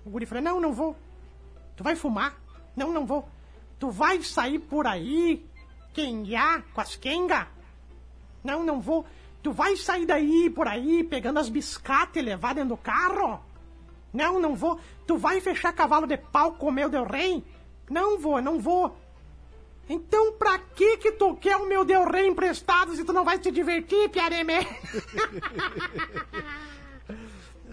O 0.03 0.09
guri 0.09 0.25
falou, 0.25 0.43
não, 0.43 0.59
não 0.59 0.73
vou. 0.73 0.95
Tu 1.77 1.83
vai 1.83 1.95
fumar? 1.95 2.35
Não, 2.75 2.91
não 2.91 3.05
vou. 3.05 3.27
Tu 3.79 3.89
vai 3.91 4.21
sair 4.23 4.59
por 4.59 4.87
aí, 4.87 5.45
quengar 5.93 6.63
com 6.73 6.81
as 6.81 6.95
quenga? 6.95 7.47
Não, 8.43 8.63
não 8.63 8.81
vou. 8.81 9.05
Tu 9.41 9.51
vai 9.51 9.75
sair 9.75 10.05
daí, 10.05 10.49
por 10.49 10.67
aí, 10.67 11.03
pegando 11.03 11.39
as 11.39 11.49
biscatas 11.49 12.17
e 12.17 12.25
levar 12.25 12.55
dentro 12.55 12.69
do 12.69 12.77
carro? 12.77 13.41
Não, 14.11 14.39
não 14.39 14.55
vou. 14.55 14.79
Tu 15.05 15.17
vai 15.17 15.41
fechar 15.41 15.73
cavalo 15.73 16.07
de 16.07 16.17
pau 16.17 16.53
com 16.53 16.67
o 16.67 16.71
meu 16.71 16.89
Del 16.89 17.05
Rey? 17.05 17.43
Não 17.89 18.17
vou, 18.17 18.41
não 18.41 18.59
vou. 18.59 18.97
Então 19.89 20.33
pra 20.33 20.57
que 20.59 20.97
que 20.97 21.11
tu 21.11 21.35
quer 21.35 21.57
o 21.57 21.67
meu 21.67 21.83
Del 21.83 22.09
Rey 22.09 22.27
emprestado 22.27 22.95
se 22.95 23.03
tu 23.03 23.11
não 23.11 23.25
vai 23.25 23.37
te 23.37 23.51
divertir, 23.51 24.09
Piareme? 24.09 24.53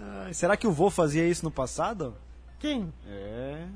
Ah, 0.03 0.33
será 0.33 0.57
que 0.57 0.65
o 0.65 0.71
vô 0.71 0.89
fazia 0.89 1.27
isso 1.27 1.45
no 1.45 1.51
passado? 1.51 2.15
Quem? 2.59 2.91
É. 3.07 3.67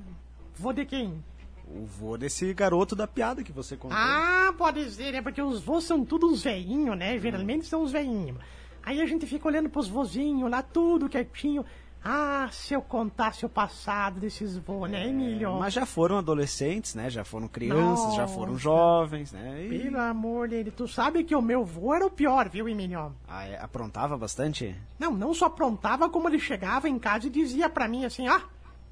Vou 0.55 0.73
de 0.73 0.83
quem? 0.83 1.23
O 1.67 1.85
vô 1.85 2.17
desse 2.17 2.53
garoto 2.53 2.95
da 2.95 3.07
piada 3.07 3.43
que 3.43 3.51
você 3.51 3.75
contou. 3.75 3.97
Ah, 3.97 4.53
pode 4.57 4.89
ser, 4.91 5.15
é 5.15 5.21
porque 5.21 5.41
os 5.41 5.63
vôs 5.63 5.83
são 5.83 6.05
tudo 6.05 6.27
uns 6.27 6.43
veinhos, 6.43 6.97
né? 6.97 7.17
Geralmente 7.17 7.65
são 7.65 7.81
os 7.81 7.91
veinhos. 7.91 8.37
Aí 8.83 9.01
a 9.01 9.05
gente 9.05 9.25
fica 9.25 9.47
olhando 9.47 9.69
pros 9.69 9.87
vozinhos 9.87 10.49
lá, 10.49 10.61
tudo 10.61 11.09
quietinho. 11.09 11.65
Ah, 12.07 12.47
se 12.51 12.75
eu 12.75 12.83
contasse 12.83 13.47
o 13.47 13.49
passado 13.49 14.19
desses 14.19 14.55
vô, 14.57 14.85
né, 14.85 15.07
Emílio? 15.07 15.55
Mas 15.55 15.73
já 15.73 15.87
foram 15.87 16.19
adolescentes, 16.19 16.93
né? 16.93 17.09
Já 17.09 17.23
foram 17.25 17.47
crianças, 17.47 18.13
já 18.13 18.27
foram 18.27 18.51
Nossa. 18.51 18.63
jovens, 18.63 19.31
né? 19.31 19.65
E... 19.65 19.79
Pelo 19.79 19.99
amor 19.99 20.47
dele, 20.47 20.69
tu 20.69 20.87
sabe 20.87 21.23
que 21.23 21.35
o 21.35 21.41
meu 21.41 21.65
vô 21.65 21.95
era 21.95 22.05
o 22.05 22.11
pior, 22.11 22.47
viu, 22.47 22.69
Emílio? 22.69 23.11
Ah, 23.27 23.47
é, 23.47 23.59
aprontava 23.59 24.15
bastante? 24.15 24.75
Não, 24.99 25.13
não 25.15 25.33
só 25.33 25.45
aprontava, 25.45 26.07
como 26.07 26.29
ele 26.29 26.37
chegava 26.37 26.87
em 26.87 26.99
casa 26.99 27.25
e 27.25 27.31
dizia 27.31 27.67
pra 27.67 27.87
mim 27.87 28.05
assim, 28.05 28.27
ah, 28.27 28.43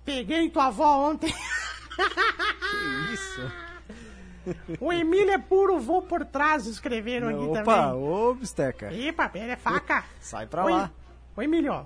peguei 0.04 0.50
tua 0.50 0.66
avó 0.66 1.08
ontem. 1.08 1.32
Que 1.96 3.14
isso? 3.14 3.52
o 4.80 4.92
Emílio 4.92 5.32
é 5.32 5.38
puro 5.38 5.80
vô 5.80 6.02
por 6.02 6.26
trás, 6.26 6.66
escreveram 6.66 7.30
aqui 7.30 7.46
Opa, 7.46 7.64
também. 7.64 8.04
ô, 8.04 8.34
bisteca. 8.34 8.94
Epa, 8.94 9.30
pera, 9.30 9.54
é 9.54 9.56
faca. 9.56 10.04
Sai 10.20 10.48
pra 10.48 10.66
Oi, 10.66 10.72
lá. 10.72 10.92
Oi, 11.38 11.46
Emílio. 11.46 11.86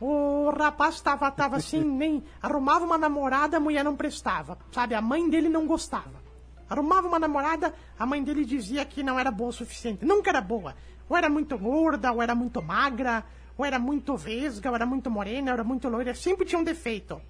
O 0.00 0.50
rapaz 0.50 1.00
tava, 1.00 1.30
tava 1.30 1.56
assim, 1.56 1.80
nem 1.84 2.22
arrumava 2.42 2.84
uma 2.84 2.98
namorada, 2.98 3.56
a 3.56 3.60
mulher 3.60 3.82
não 3.84 3.96
prestava. 3.96 4.58
Sabe, 4.70 4.94
a 4.94 5.00
mãe 5.00 5.28
dele 5.28 5.48
não 5.48 5.66
gostava. 5.66 6.26
Arrumava 6.68 7.06
uma 7.06 7.18
namorada, 7.18 7.72
a 7.98 8.04
mãe 8.04 8.22
dele 8.22 8.44
dizia 8.44 8.84
que 8.84 9.02
não 9.02 9.18
era 9.18 9.30
boa 9.30 9.50
o 9.50 9.52
suficiente. 9.52 10.04
Nunca 10.04 10.30
era 10.30 10.40
boa. 10.40 10.74
Ou 11.08 11.16
era 11.16 11.28
muito 11.30 11.56
gorda, 11.56 12.12
ou 12.12 12.20
era 12.20 12.34
muito 12.34 12.60
magra, 12.60 13.24
ou 13.56 13.64
era 13.64 13.78
muito 13.78 14.16
vesga, 14.16 14.68
ou 14.68 14.74
era 14.74 14.84
muito 14.84 15.08
morena, 15.08 15.52
ou 15.52 15.54
era 15.54 15.64
muito 15.64 15.88
loira. 15.88 16.14
Sempre 16.14 16.44
tinha 16.44 16.60
um 16.60 16.64
defeito. 16.64 17.22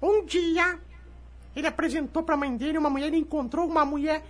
Um 0.00 0.24
dia, 0.26 0.78
ele 1.54 1.66
apresentou 1.66 2.22
pra 2.22 2.36
mãe 2.36 2.56
dele 2.56 2.78
uma 2.78 2.90
mulher, 2.90 3.08
ele 3.08 3.18
encontrou 3.18 3.66
uma 3.66 3.84
mulher 3.84 4.24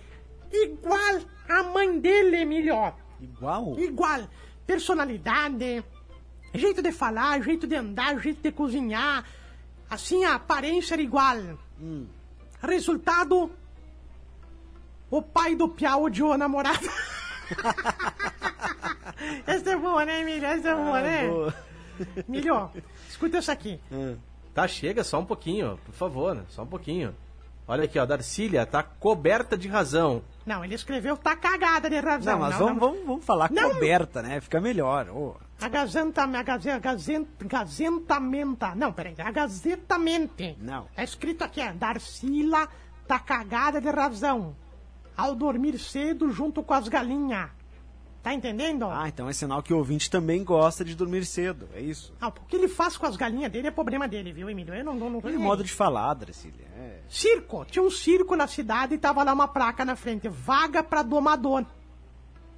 igual 0.51 1.21
à 1.47 1.63
mãe 1.63 1.99
dele, 1.99 2.37
Emílio. 2.37 2.93
Igual? 3.19 3.79
Igual. 3.79 4.27
Personalidade, 4.65 5.83
jeito 6.53 6.81
de 6.81 6.91
falar, 6.91 7.41
jeito 7.41 7.65
de 7.65 7.75
andar, 7.75 8.19
jeito 8.19 8.41
de 8.41 8.51
cozinhar. 8.51 9.25
Assim, 9.89 10.25
a 10.25 10.35
aparência 10.35 10.95
era 10.95 11.01
igual. 11.01 11.37
Resultado: 12.61 13.51
o 15.09 15.21
pai 15.21 15.55
do 15.55 15.69
Piau 15.69 16.03
odiou 16.03 16.33
a 16.33 16.37
namorada. 16.37 16.79
Essa 19.45 19.71
é 19.71 19.75
boa, 19.75 20.05
né, 20.05 20.21
Emílio? 20.21 20.45
Essa 20.45 20.69
é 20.69 20.75
boa, 20.75 21.01
né? 21.01 21.27
boa. 21.27 21.53
Emílio, 22.27 22.71
escuta 23.07 23.37
isso 23.37 23.51
aqui. 23.51 23.79
Tá, 24.53 24.67
chega, 24.67 25.03
só 25.03 25.19
um 25.19 25.25
pouquinho, 25.25 25.79
por 25.85 25.93
favor, 25.93 26.35
né? 26.35 26.43
só 26.49 26.63
um 26.63 26.67
pouquinho. 26.67 27.15
Olha 27.67 27.85
aqui, 27.85 27.97
ó, 27.97 28.05
Darcília 28.05 28.65
tá 28.65 28.83
coberta 28.83 29.57
de 29.57 29.67
razão. 29.67 30.21
Não, 30.45 30.63
ele 30.65 30.75
escreveu 30.75 31.15
tá 31.15 31.35
cagada 31.35 31.89
de 31.89 31.97
razão. 31.97 32.33
Não, 32.33 32.39
mas 32.41 32.51
não, 32.51 32.59
vamos, 32.59 32.73
não. 32.73 32.89
Vamos, 32.89 33.05
vamos 33.07 33.25
falar 33.25 33.49
Não. 33.51 33.71
coberta, 33.71 34.21
né? 34.21 34.41
Fica 34.41 34.59
melhor. 34.59 35.09
ô. 35.09 35.35
A 35.61 35.69
gazenta, 35.69 36.23
a 36.23 36.43
gazeta, 36.43 36.79
gazeta, 36.79 37.45
gazentamenta. 37.45 38.75
Não, 38.75 38.91
peraí, 38.91 39.15
a 39.17 39.31
gazetamente. 39.31 40.57
Não. 40.59 40.87
É 40.95 41.05
escrito 41.05 41.43
aqui, 41.43 41.61
é, 41.61 41.71
Darcila 41.71 42.67
tá 43.07 43.17
cagada 43.17 43.79
de 43.79 43.89
razão. 43.89 44.55
Ao 45.15 45.33
dormir 45.33 45.79
cedo 45.79 46.31
junto 46.31 46.61
com 46.61 46.73
as 46.73 46.89
galinhas. 46.89 47.49
Tá 48.23 48.33
entendendo? 48.33 48.85
Ah, 48.85 49.09
então 49.09 49.27
é 49.27 49.33
sinal 49.33 49.61
que 49.61 49.73
o 49.73 49.77
ouvinte 49.77 50.09
também 50.09 50.45
gosta 50.45 50.85
de 50.85 50.95
dormir 50.95 51.25
cedo, 51.25 51.67
é 51.73 51.81
isso. 51.81 52.15
Ah, 52.21 52.29
o 52.29 52.31
que 52.31 52.55
ele 52.55 52.69
faz 52.69 52.95
com 52.95 53.05
as 53.05 53.17
galinhas 53.17 53.51
dele 53.51 53.67
é 53.67 53.71
problema 53.71 54.07
dele, 54.07 54.31
viu, 54.31 54.49
Emílio? 54.49 54.73
Eu 54.73 54.85
não, 54.85 54.95
não, 54.95 55.09
não 55.09 55.29
E 55.29 55.37
modo 55.37 55.61
de 55.61 55.73
falar, 55.73 56.13
Dracília. 56.13 56.65
É. 56.77 57.01
Circo. 57.09 57.65
Tinha 57.65 57.83
um 57.83 57.91
circo 57.91 58.37
na 58.37 58.47
cidade 58.47 58.95
e 58.95 58.97
tava 58.97 59.23
lá 59.23 59.33
uma 59.33 59.49
placa 59.49 59.83
na 59.83 59.97
frente. 59.97 60.29
Vaga 60.29 60.81
pra 60.81 61.03
domador. 61.03 61.65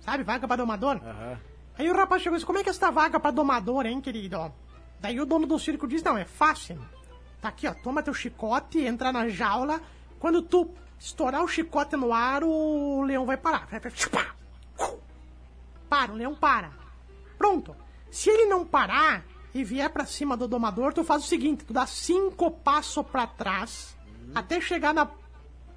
Sabe, 0.01 0.23
vaga 0.23 0.47
pra 0.47 0.55
domador? 0.55 0.97
Aham. 0.97 1.39
Aí 1.79 1.89
o 1.89 1.95
rapaz 1.95 2.21
chegou 2.21 2.35
e 2.35 2.37
disse, 2.37 2.45
como 2.45 2.59
é 2.59 2.63
que 2.63 2.69
é 2.69 2.71
essa 2.71 2.91
vaga 2.91 3.19
pra 3.19 3.31
domador, 3.31 3.87
hein, 3.87 3.99
querido? 3.99 4.53
Daí 4.99 5.19
o 5.19 5.25
dono 5.25 5.47
do 5.47 5.57
circo 5.57 5.87
diz, 5.87 6.03
não, 6.03 6.15
é 6.15 6.25
fácil. 6.25 6.79
Tá 7.41 7.49
aqui, 7.49 7.67
ó, 7.67 7.73
toma 7.73 8.03
teu 8.03 8.13
chicote, 8.13 8.79
entra 8.79 9.11
na 9.11 9.27
jaula. 9.29 9.81
Quando 10.19 10.43
tu 10.43 10.69
estourar 10.99 11.43
o 11.43 11.47
chicote 11.47 11.95
no 11.95 12.13
ar, 12.13 12.43
o 12.43 13.01
leão 13.01 13.25
vai 13.25 13.35
parar. 13.35 13.65
Vai, 13.65 13.79
vai. 13.79 13.91
Para, 15.95 16.11
o 16.11 16.15
leão 16.15 16.35
para. 16.35 16.71
Pronto. 17.37 17.73
Se 18.11 18.29
ele 18.29 18.47
não 18.47 18.65
parar 18.65 19.23
e 19.53 19.63
vier 19.63 19.89
pra 19.89 20.05
cima 20.05 20.35
do 20.35 20.45
domador, 20.45 20.93
tu 20.93 21.05
faz 21.05 21.23
o 21.23 21.27
seguinte, 21.27 21.63
tu 21.63 21.71
dá 21.71 21.85
cinco 21.87 22.51
passos 22.51 23.05
pra 23.05 23.25
trás, 23.25 23.95
até 24.33 24.59
chegar 24.59 24.93
na, 24.93 25.09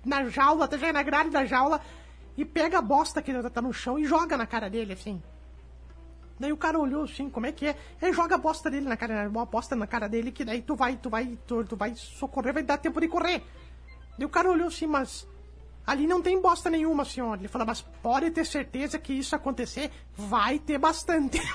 na 0.04 0.28
jaula, 0.28 0.64
até 0.64 0.76
chegar 0.76 0.92
na 0.92 1.04
grade 1.04 1.30
da 1.30 1.44
jaula, 1.44 1.80
e 2.36 2.44
pega 2.44 2.78
a 2.78 2.82
bosta 2.82 3.22
que 3.22 3.32
tá 3.48 3.62
no 3.62 3.72
chão 3.72 3.96
e 3.96 4.04
joga 4.04 4.36
na 4.36 4.44
cara 4.44 4.68
dele, 4.68 4.94
assim. 4.94 5.22
Daí 6.40 6.52
o 6.52 6.56
cara 6.56 6.80
olhou 6.80 7.04
assim, 7.04 7.30
como 7.30 7.46
é 7.46 7.52
que 7.52 7.66
é? 7.66 7.78
Ele 8.02 8.12
joga 8.12 8.34
a 8.34 8.38
bosta 8.38 8.68
dele 8.68 8.88
na 8.88 8.96
cara, 8.96 9.28
uma 9.28 9.46
bosta 9.46 9.76
na 9.76 9.86
cara 9.86 10.08
dele, 10.08 10.32
que 10.32 10.44
daí 10.44 10.62
tu 10.62 10.74
vai, 10.74 10.96
tu 10.96 11.08
vai, 11.08 11.38
tu, 11.46 11.64
tu 11.64 11.76
vai 11.76 11.94
socorrer, 11.94 12.52
vai 12.52 12.64
dar 12.64 12.78
tempo 12.78 13.00
de 13.00 13.06
correr. 13.06 13.44
Daí 14.18 14.26
o 14.26 14.28
cara 14.28 14.50
olhou 14.50 14.66
assim, 14.66 14.88
mas 14.88 15.28
Ali 15.88 16.06
não 16.06 16.20
tem 16.20 16.38
bosta 16.38 16.68
nenhuma, 16.68 17.02
senhor. 17.02 17.38
Ele 17.38 17.48
falou, 17.48 17.66
mas 17.66 17.80
pode 18.02 18.30
ter 18.30 18.44
certeza 18.44 18.98
que 18.98 19.14
isso 19.14 19.34
acontecer, 19.34 19.90
vai 20.14 20.58
ter 20.58 20.76
bastante. 20.76 21.40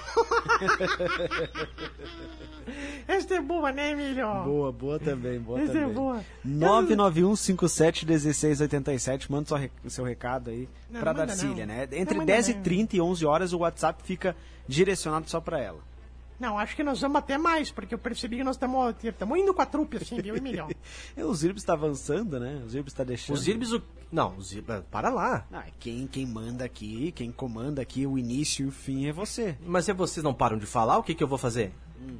Esta 3.07 3.35
é 3.35 3.41
boa, 3.41 3.71
né, 3.71 3.91
Emílio? 3.91 4.25
Boa, 4.43 4.71
boa 4.71 4.97
também, 4.97 5.39
boa 5.39 5.61
Essa 5.61 5.77
é 5.77 5.81
também. 5.81 5.93
boa. 5.93 6.25
991571687, 6.47 9.29
manda 9.29 9.47
sua 9.47 9.69
o 9.85 9.89
seu 9.91 10.03
recado 10.03 10.49
aí 10.49 10.67
Não, 10.89 10.99
pra 10.99 11.13
Darcília, 11.13 11.67
né? 11.67 11.87
Entre 11.91 12.17
manda 12.17 12.33
10 12.33 12.49
e 12.49 12.55
não. 12.55 12.63
30 12.63 12.95
e 12.95 13.01
11 13.01 13.23
horas 13.27 13.53
o 13.53 13.59
WhatsApp 13.59 14.01
fica 14.03 14.35
direcionado 14.67 15.29
só 15.29 15.39
pra 15.39 15.59
ela. 15.59 15.92
Não, 16.39 16.57
acho 16.57 16.75
que 16.75 16.83
nós 16.83 16.99
vamos 16.99 17.17
até 17.17 17.37
mais, 17.37 17.71
porque 17.71 17.93
eu 17.93 17.99
percebi 17.99 18.37
que 18.37 18.43
nós 18.43 18.55
estamos 18.55 18.95
indo 19.37 19.53
com 19.53 19.61
a 19.61 19.65
trupe, 19.65 19.97
assim, 19.97 20.19
viu, 20.21 20.35
Emílio? 20.35 20.67
E 21.15 21.21
o 21.23 21.33
Zirbis 21.33 21.63
tá 21.63 21.73
avançando, 21.73 22.39
né? 22.39 22.61
O 22.65 22.69
Zirbis 22.69 22.93
tá 22.93 23.03
deixando. 23.03 23.35
Os 23.35 23.47
Irbis, 23.47 23.71
o... 23.71 23.81
não, 24.11 24.35
os 24.35 24.51
Irbis, 24.51 24.81
para 24.91 25.09
lá. 25.09 25.45
Ah, 25.53 25.63
quem, 25.79 26.05
quem 26.07 26.25
manda 26.25 26.65
aqui, 26.65 27.11
quem 27.13 27.31
comanda 27.31 27.81
aqui 27.81 28.05
o 28.05 28.17
início 28.17 28.65
e 28.65 28.67
o 28.67 28.71
fim 28.71 29.05
é 29.07 29.13
você. 29.13 29.57
Mas 29.65 29.85
se 29.85 29.93
vocês 29.93 30.23
não 30.23 30.33
param 30.33 30.57
de 30.57 30.65
falar, 30.65 30.97
o 30.97 31.03
que, 31.03 31.13
que 31.15 31.23
eu 31.23 31.27
vou 31.27 31.37
fazer? 31.37 31.71
Hum. 32.01 32.17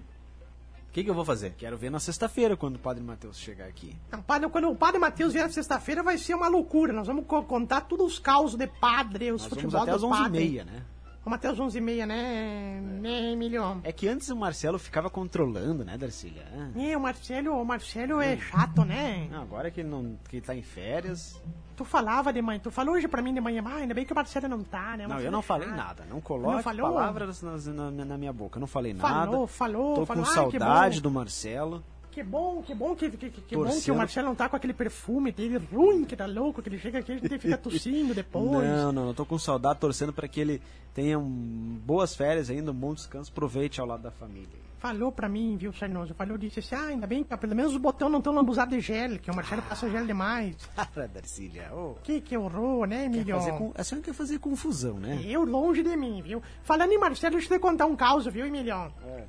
O 0.90 0.94
que, 0.94 1.04
que 1.04 1.10
eu 1.10 1.16
vou 1.16 1.26
fazer? 1.26 1.56
Quero 1.58 1.76
ver 1.76 1.90
na 1.90 2.00
sexta-feira 2.00 2.56
quando 2.56 2.76
o 2.76 2.80
Padre 2.80 3.04
Matheus 3.04 3.40
chegar 3.40 3.66
aqui. 3.66 3.98
Não, 4.12 4.22
padre, 4.22 4.48
quando 4.50 4.70
o 4.70 4.76
padre 4.76 5.00
Matheus 5.00 5.34
vier 5.34 5.44
na 5.48 5.52
sexta-feira 5.52 6.04
vai 6.04 6.20
ser 6.20 6.36
uma 6.36 6.48
loucura. 6.48 6.94
Nós 6.94 7.08
vamos 7.08 7.26
co- 7.26 7.42
contar 7.42 7.82
todos 7.82 8.06
os 8.14 8.20
causos 8.20 8.56
de 8.56 8.68
padre, 8.68 9.32
os 9.32 9.42
Nós 9.42 9.50
vamos 9.50 9.64
futebol 9.64 9.82
até 9.82 9.98
do 9.98 10.06
às 10.14 10.20
padre. 10.20 10.50
11h30, 10.60 10.66
né? 10.66 10.84
Vamos 11.26 11.38
até 11.38 11.48
às 11.48 11.58
11h30, 11.58 12.06
né, 12.06 12.82
né, 13.02 13.32
Emílio? 13.32 13.80
É 13.84 13.92
que 13.94 14.08
antes 14.10 14.30
o 14.30 14.36
Marcelo 14.36 14.78
ficava 14.78 15.10
controlando, 15.10 15.86
né, 15.86 15.98
Darcília? 15.98 16.44
Ah, 16.54 16.70
É, 16.82 16.98
o 16.98 17.00
Marcelo, 17.00 17.54
o 17.62 17.66
Marcelo 17.66 18.20
é 18.22 18.38
chato, 18.38 18.84
né? 18.84 19.28
não, 19.32 19.42
agora 19.42 19.72
que 19.72 19.80
ele, 19.82 19.90
não, 19.90 20.18
que 20.28 20.36
ele 20.38 20.46
tá 20.46 20.54
em 20.54 20.62
férias. 20.62 21.42
Tu 21.78 21.86
falava 21.86 22.32
de 22.32 22.42
manhã, 22.42 22.60
tu 22.60 22.70
falou 22.70 22.96
hoje 22.96 23.08
pra 23.08 23.22
mim 23.22 23.34
de 23.34 23.40
manhã, 23.42 23.64
ah, 23.66 23.78
ainda 23.78 23.94
bem 23.94 24.06
que 24.06 24.12
o 24.12 24.16
Marcelo 24.16 24.48
não 24.50 24.64
tá, 24.64 24.98
né? 24.98 25.08
Não, 25.08 25.20
eu 25.20 25.32
não 25.32 25.40
é 25.40 25.42
falei 25.42 25.68
chato. 25.70 25.78
nada. 25.78 26.06
Não 26.10 26.20
coloque 26.22 26.56
Não 26.58 26.62
falou? 26.64 26.94
palavras 26.94 27.42
na, 27.42 27.58
na- 27.90 28.06
na 28.06 28.18
minha 28.18 28.34
boca. 28.34 28.58
Eu 28.58 28.62
não 28.62 28.68
falei 28.68 28.94
Falou, 28.94 29.18
nada. 29.18 29.48
falou, 29.48 29.96
Tô 29.96 30.06
falou. 30.06 30.24
com 30.26 30.30
que 30.30 30.36
saudade 30.60 31.02
do 31.02 31.10
Marcelo. 31.10 31.84
Que 32.14 32.22
bom, 32.22 32.62
que 32.62 32.76
bom 32.76 32.96
que, 32.96 33.10
que, 33.10 33.30
que, 33.32 33.56
bom 33.56 33.82
que 33.82 33.90
o 33.92 33.96
Marcelo 33.96 34.28
não 34.28 34.36
tá 34.36 34.48
com 34.48 34.56
aquele 34.56 34.72
perfume 34.74 35.32
dele 35.32 35.58
ruim, 35.58 36.06
que 36.06 36.16
tá 36.16 36.28
louco, 36.28 36.62
que 36.62 36.70
ele 36.70 36.78
chega 36.78 37.00
aqui 37.00 37.14
e 37.14 37.16
a 37.16 37.18
gente 37.18 37.40
fica 37.40 37.58
tossindo 37.58 38.14
depois. 38.14 38.68
Não, 38.68 38.92
não, 38.92 39.08
eu 39.08 39.14
tô 39.16 39.26
com 39.26 39.40
saudade, 39.40 39.80
torcendo 39.80 40.14
para 40.14 40.28
que 40.28 40.40
ele 40.40 40.62
tenha 40.94 41.18
um, 41.18 41.80
boas 41.84 42.16
férias 42.16 42.52
ainda, 42.52 42.70
um 42.70 42.76
bom 42.76 42.94
descanso, 42.94 43.32
aproveite 43.32 43.82
ao 43.82 43.88
lado 43.88 44.04
da 44.04 44.12
família. 44.12 44.62
Falou 44.78 45.12
pra 45.12 45.28
mim, 45.28 45.58
viu, 45.58 45.74
Sarnoso? 45.74 46.14
Falou, 46.14 46.38
disse 46.38 46.60
assim, 46.60 46.76
ah, 46.76 46.88
ainda 46.88 47.08
bem 47.08 47.24
que 47.24 47.36
pelo 47.36 47.56
menos 47.56 47.72
os 47.72 47.78
botões 47.80 48.12
não 48.12 48.20
estão 48.20 48.32
lambuzados 48.32 48.76
de 48.76 48.82
gel, 48.82 49.18
que 49.18 49.32
o 49.32 49.36
Marcelo 49.36 49.64
passa 49.64 49.90
gel 49.90 50.06
demais. 50.06 50.56
Para, 50.94 51.08
Darcília. 51.08 51.74
ô. 51.74 51.96
Que 52.04 52.22
que 52.22 52.38
horror, 52.38 52.86
né, 52.86 53.06
Emílio? 53.06 53.38
com- 53.58 53.72
a 53.74 53.84
senhora 53.84 54.06
quer 54.06 54.14
fazer 54.14 54.38
confusão, 54.38 55.00
né? 55.00 55.20
Eu 55.26 55.46
longe 55.46 55.82
de 55.82 55.96
mim, 55.96 56.22
viu? 56.22 56.44
Falando 56.62 56.92
em 56.92 57.00
Marcelo, 57.00 57.38
deixa 57.38 57.52
eu 57.52 57.58
te 57.58 57.62
contar 57.62 57.88
um 57.88 57.96
caos, 57.96 58.26
viu, 58.28 58.46
Emílio? 58.46 58.76
É. 59.08 59.24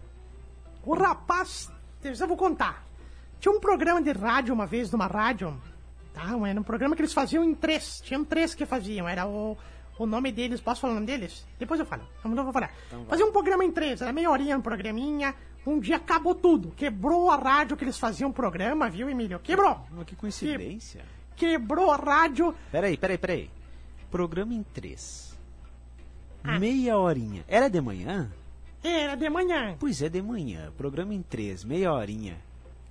O 0.85 0.93
rapaz, 0.95 1.71
eu 2.05 2.29
vou 2.29 2.37
contar. 2.37 2.85
Tinha 3.41 3.53
um 3.53 3.61
programa 3.61 4.01
de 4.01 4.13
rádio 4.13 4.55
uma 4.55 4.67
vez, 4.67 4.91
numa 4.91 5.07
rádio, 5.07 5.55
tá? 6.13 6.25
Era 6.47 6.61
um 6.61 6.63
programa 6.63 6.95
que 6.95 7.03
eles 7.03 7.13
faziam 7.13 7.45
em 7.45 7.55
três. 7.55 8.01
Tinham 8.01 8.25
três 8.25 8.55
que 8.55 8.65
faziam. 8.65 9.09
Era 9.09 9.27
o, 9.27 9.57
o 9.99 10.07
nome 10.07 10.33
deles, 10.33 10.61
posso 10.61 10.81
falar 10.81 10.93
o 10.93 10.95
nome 10.95 11.07
deles? 11.07 11.47
Depois 11.59 11.81
eu 11.81 11.87
falo. 11.87 12.03
Não, 12.25 12.31
não 12.31 12.45
vou 12.45 12.53
falar. 12.53 12.71
Fazia 13.09 13.25
um 13.25 13.33
programa 13.33 13.65
em 13.65 13.71
três, 13.73 14.01
era 14.01 14.13
meia 14.13 14.31
horinha 14.31 14.57
no 14.57 14.63
programinha. 14.63 15.35
Um 15.67 15.81
dia 15.81 15.97
acabou 15.97 16.35
tudo. 16.35 16.73
Quebrou 16.73 17.31
a 17.31 17.37
rádio 17.37 17.77
que 17.77 17.85
eles 17.85 17.99
faziam 17.99 18.31
o 18.31 18.33
programa, 18.33 18.91
viu, 18.91 19.09
Emílio? 19.09 19.39
Quebrou. 19.39 19.81
Que 20.05 20.15
coincidência. 20.15 21.05
Quebrou 21.37 21.91
a 21.91 21.97
rádio. 21.97 22.55
Peraí, 22.71 22.97
peraí, 22.97 23.19
peraí. 23.19 23.51
Programa 24.11 24.53
em 24.53 24.63
três. 24.63 25.37
Ah. 26.43 26.59
Meia 26.59 26.99
horinha. 26.99 27.45
Era 27.49 27.69
de 27.69 27.81
manhã? 27.81 28.31
Era 28.85 29.15
de 29.17 29.31
manhã. 29.31 29.77
Pois 29.81 30.03
é, 30.03 30.09
de 30.11 30.21
manhã. 30.21 30.71
Programa 30.77 31.15
em 31.15 31.23
três, 31.23 31.65
meia 31.65 31.91
horinha. 31.93 32.37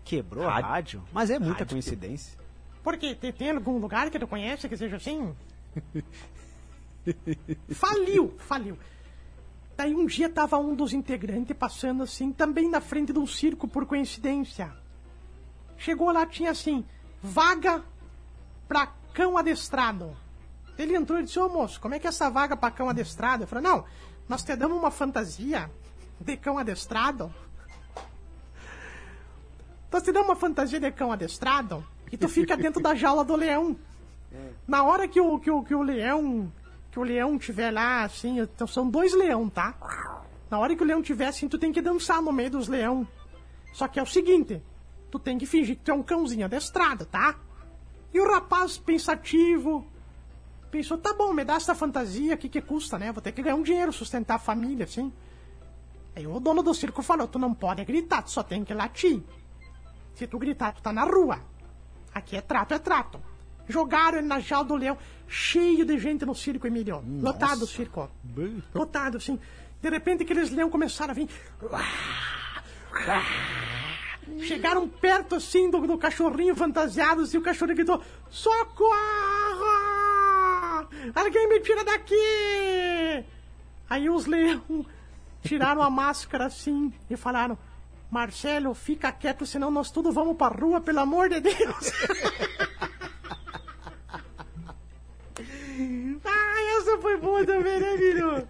Quebrou 0.04 0.46
a 0.48 0.54
Rádio- 0.54 0.70
rádio? 0.70 1.04
Mas 1.14 1.30
é 1.30 1.38
muita 1.38 1.60
Rádio 1.60 1.68
coincidência. 1.76 2.38
Por 2.84 2.98
quê? 2.98 3.14
Tem, 3.16 3.32
tem 3.32 3.52
algum 3.52 3.78
lugar 3.78 4.10
que 4.10 4.18
tu 4.20 4.28
conhece 4.28 4.68
que 4.68 4.76
seja 4.76 4.96
assim? 4.98 5.34
faliu, 7.72 8.34
faliu. 8.40 8.78
Daí 9.78 9.96
um 9.96 10.06
dia 10.06 10.30
tava 10.30 10.58
um 10.58 10.76
dos 10.76 10.94
integrantes 10.94 11.56
passando 11.56 12.04
assim, 12.04 12.32
também 12.32 12.70
na 12.70 12.80
frente 12.82 13.12
de 13.14 13.20
um 13.20 13.26
circo, 13.28 13.68
por 13.68 13.86
coincidência. 13.86 14.72
Chegou 15.78 16.12
lá, 16.12 16.26
tinha 16.26 16.52
assim, 16.52 16.86
vaga 17.22 17.84
pra 18.68 18.88
cão 19.14 19.38
adestrado. 19.38 20.16
Ele 20.78 20.96
entrou 20.96 21.20
e 21.20 21.24
disse, 21.24 21.40
ô 21.40 21.48
moço, 21.50 21.80
como 21.80 21.94
é 21.94 22.00
que 22.00 22.08
é 22.08 22.10
essa 22.10 22.30
vaga 22.30 22.58
pra 22.58 22.72
cão 22.72 22.90
adestrado? 22.90 23.44
Eu 23.44 23.48
falei, 23.48 23.64
não, 23.64 23.86
nós 24.28 24.44
te 24.44 24.56
damos 24.56 24.78
uma 24.78 24.92
fantasia 24.92 25.70
de 26.20 26.38
cão 26.38 26.58
adestrado. 26.58 27.34
Nós 29.92 30.02
te 30.02 30.12
damos 30.12 30.30
uma 30.30 30.36
fantasia 30.36 30.80
de 30.80 30.92
cão 30.92 31.12
adestrado 31.12 31.86
e 32.12 32.18
tu 32.18 32.28
fica 32.28 32.58
dentro 32.58 32.82
da 32.82 32.96
jaula 32.96 33.24
do 33.24 33.36
leão. 33.36 33.78
Na 34.68 34.84
hora 34.84 35.08
que 35.08 35.20
o, 35.20 35.40
que 35.40 35.52
o, 35.52 35.64
que 35.64 35.76
o 35.76 35.82
leão. 35.82 36.52
Que 36.92 37.00
o 37.00 37.04
leão 37.04 37.40
tiver 37.40 37.72
lá, 37.72 38.04
assim, 38.04 38.40
então 38.40 38.68
são 38.68 38.88
dois 38.88 39.14
leão, 39.16 39.50
tá? 39.50 39.74
Na 40.50 40.60
hora 40.60 40.76
que 40.76 40.84
o 40.84 40.86
leão 40.86 41.02
tiver 41.02 41.26
assim, 41.26 41.48
tu 41.48 41.58
tem 41.58 41.72
que 41.72 41.82
dançar 41.82 42.22
no 42.22 42.32
meio 42.32 42.52
dos 42.52 42.68
leão. 42.68 43.08
Só 43.74 43.88
que 43.88 44.00
é 44.00 44.04
o 44.04 44.06
seguinte, 44.06 44.62
tu 45.10 45.18
tem 45.18 45.40
que 45.40 45.48
fingir 45.48 45.76
que 45.76 45.84
tu 45.84 45.92
é 45.92 45.94
um 45.94 46.04
cãozinho 46.04 46.46
adestrado, 46.46 47.06
tá? 47.06 47.36
E 48.14 48.20
o 48.20 48.32
rapaz 48.32 48.78
pensativo 48.78 49.88
pensou, 50.74 50.98
tá 50.98 51.14
bom, 51.14 51.32
me 51.32 51.46
dá 51.46 51.54
essa 51.54 51.76
fantasia, 51.76 52.34
o 52.34 52.38
que 52.38 52.50
que 52.50 52.60
custa, 52.60 52.98
né? 52.98 53.12
Vou 53.12 53.22
ter 53.22 53.32
que 53.32 53.44
ganhar 53.44 53.56
um 53.56 53.62
dinheiro, 53.62 53.94
sustentar 53.94 54.36
a 54.36 54.40
família, 54.40 54.86
assim. 54.86 55.14
Aí 56.16 56.26
o 56.26 56.40
dono 56.40 56.64
do 56.64 56.74
circo 56.74 57.04
falou, 57.04 57.28
tu 57.28 57.38
não 57.38 57.54
pode 57.54 57.86
gritar, 57.86 58.24
tu 58.24 58.32
só 58.32 58.42
tem 58.42 58.66
que 58.66 58.74
latir. 58.74 59.22
Se 60.16 60.26
tu 60.26 60.40
gritar, 60.40 60.74
tu 60.74 60.82
tá 60.82 60.92
na 60.92 61.04
rua. 61.04 61.40
Aqui 62.12 62.36
é 62.36 62.42
trato, 62.42 62.74
é 62.74 62.80
trato. 62.80 63.22
Jogaram 63.70 64.18
ele 64.18 64.28
na 64.28 64.40
jaula 64.40 64.68
do 64.68 64.76
leão, 64.76 64.98
cheio 65.28 65.86
de 65.86 65.98
gente 66.00 66.26
no 66.26 66.34
circo, 66.34 66.66
Emílio. 66.66 67.04
Lotado 67.22 67.64
o 67.64 67.68
circo. 67.68 68.10
Lotado, 68.74 69.18
assim. 69.18 69.40
De 69.80 69.90
repente, 69.90 70.24
aqueles 70.24 70.50
leão 70.50 70.72
começaram 70.72 71.12
a 71.12 71.14
vir. 71.14 71.30
Chegaram 74.42 74.88
perto, 74.88 75.36
assim, 75.36 75.70
do, 75.70 75.86
do 75.86 75.98
cachorrinho 75.98 76.56
fantasiado, 76.56 77.24
e 77.32 77.38
o 77.38 77.42
cachorrinho 77.42 77.78
gritou: 77.78 78.02
Socorro! 78.30 79.83
Alguém 81.14 81.50
me 81.50 81.60
tira 81.60 81.84
daqui! 81.84 83.26
Aí 83.90 84.10
os 84.10 84.26
leão 84.26 84.86
tiraram 85.44 85.82
a 85.82 85.90
máscara, 85.90 86.46
assim, 86.46 86.92
e 87.10 87.18
falaram: 87.18 87.58
Marcelo, 88.10 88.74
fica 88.74 89.12
quieto, 89.12 89.46
senão 89.46 89.70
nós 89.72 89.92
tudo 89.92 90.12
vamos 90.12 90.38
pra 90.38 90.48
rua, 90.48 90.80
pelo 90.82 91.00
amor 91.00 91.30
de 91.30 91.40
Deus! 91.40 91.92
Ah, 96.26 96.78
essa 96.80 96.98
foi 97.00 97.18
boa 97.18 97.44
também, 97.46 97.80
né, 97.80 97.98
filho? 97.98 98.48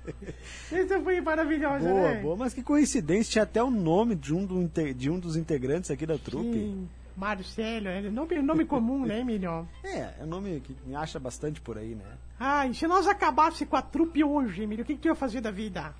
Essa 0.71 0.99
foi 0.99 1.21
maravilhosa, 1.21 1.87
Boa, 1.89 2.11
né? 2.13 2.21
boa, 2.21 2.35
mas 2.35 2.53
que 2.53 2.61
coincidência, 2.61 3.31
tinha 3.31 3.43
até 3.43 3.63
o 3.63 3.71
nome 3.71 4.15
de 4.15 4.33
um, 4.33 4.45
do 4.45 4.67
de 4.93 5.09
um 5.09 5.19
dos 5.19 5.35
integrantes 5.37 5.89
aqui 5.89 6.05
da 6.05 6.17
trupe. 6.17 6.51
Sim, 6.51 6.89
Marcelo, 7.15 7.87
é 7.87 8.01
nome, 8.01 8.41
nome 8.41 8.65
comum, 8.65 9.05
né, 9.05 9.21
Emílio? 9.21 9.67
É, 9.83 10.13
é 10.19 10.23
um 10.23 10.27
nome 10.27 10.59
que 10.59 10.75
me 10.85 10.95
acha 10.95 11.19
bastante 11.19 11.61
por 11.61 11.77
aí, 11.77 11.95
né? 11.95 12.03
Ah, 12.45 12.67
e 12.67 12.73
se 12.73 12.85
nós 12.87 13.07
acabasse 13.07 13.65
com 13.65 13.77
a 13.77 13.81
trupe 13.81 14.21
hoje, 14.21 14.63
Emílio, 14.63 14.83
o 14.83 14.85
que, 14.85 14.95
que 14.95 15.01
tu 15.03 15.07
ia 15.07 15.15
fazer 15.15 15.39
da 15.39 15.49
vida? 15.49 15.95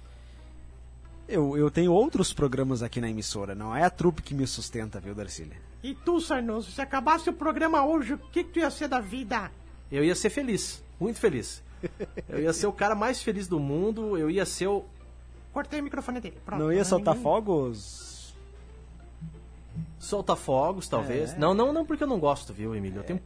Eu, 1.26 1.56
eu 1.56 1.72
tenho 1.72 1.94
outros 1.94 2.34
programas 2.34 2.84
aqui 2.84 3.00
na 3.00 3.10
emissora, 3.10 3.56
não 3.56 3.74
é 3.74 3.82
a 3.82 3.90
trupe 3.90 4.22
que 4.22 4.34
me 4.34 4.46
sustenta, 4.46 5.00
viu, 5.00 5.16
Darcília? 5.16 5.56
E 5.82 5.96
tu, 5.96 6.20
Sarnoso, 6.20 6.70
se 6.70 6.82
acabasse 6.82 7.30
o 7.30 7.34
programa 7.34 7.86
hoje, 7.86 8.16
o 8.16 8.18
que, 8.18 8.44
que 8.44 8.50
tu 8.50 8.60
ia 8.60 8.70
ser 8.70 8.90
da 8.90 9.00
vida? 9.00 9.50
Eu 9.90 10.04
ia 10.04 10.14
ser 10.16 10.30
feliz, 10.30 10.84
muito 11.00 11.18
feliz. 11.18 11.64
Eu 12.28 12.42
ia 12.42 12.52
ser 12.52 12.68
o 12.68 12.74
cara 12.74 12.94
mais 12.94 13.24
feliz 13.24 13.48
do 13.48 13.58
mundo, 13.58 14.18
eu 14.18 14.30
ia 14.30 14.46
ser 14.46 14.68
o. 14.68 14.84
Cortei 15.54 15.80
o 15.80 15.84
microfone 15.84 16.20
dele. 16.20 16.38
Pronto. 16.46 16.60
Não 16.60 16.74
ia 16.74 16.84
soltar 16.84 17.16
fogos? 17.16 18.36
Solta 19.98 20.36
fogos, 20.36 20.90
talvez. 20.90 21.32
É. 21.32 21.38
Não, 21.38 21.54
não, 21.54 21.72
não, 21.72 21.86
porque 21.86 22.04
eu 22.04 22.08
não 22.08 22.20
gosto, 22.20 22.52
viu, 22.52 22.76
Emílio? 22.76 23.00
Eu 23.00 23.04
tenho 23.06 23.22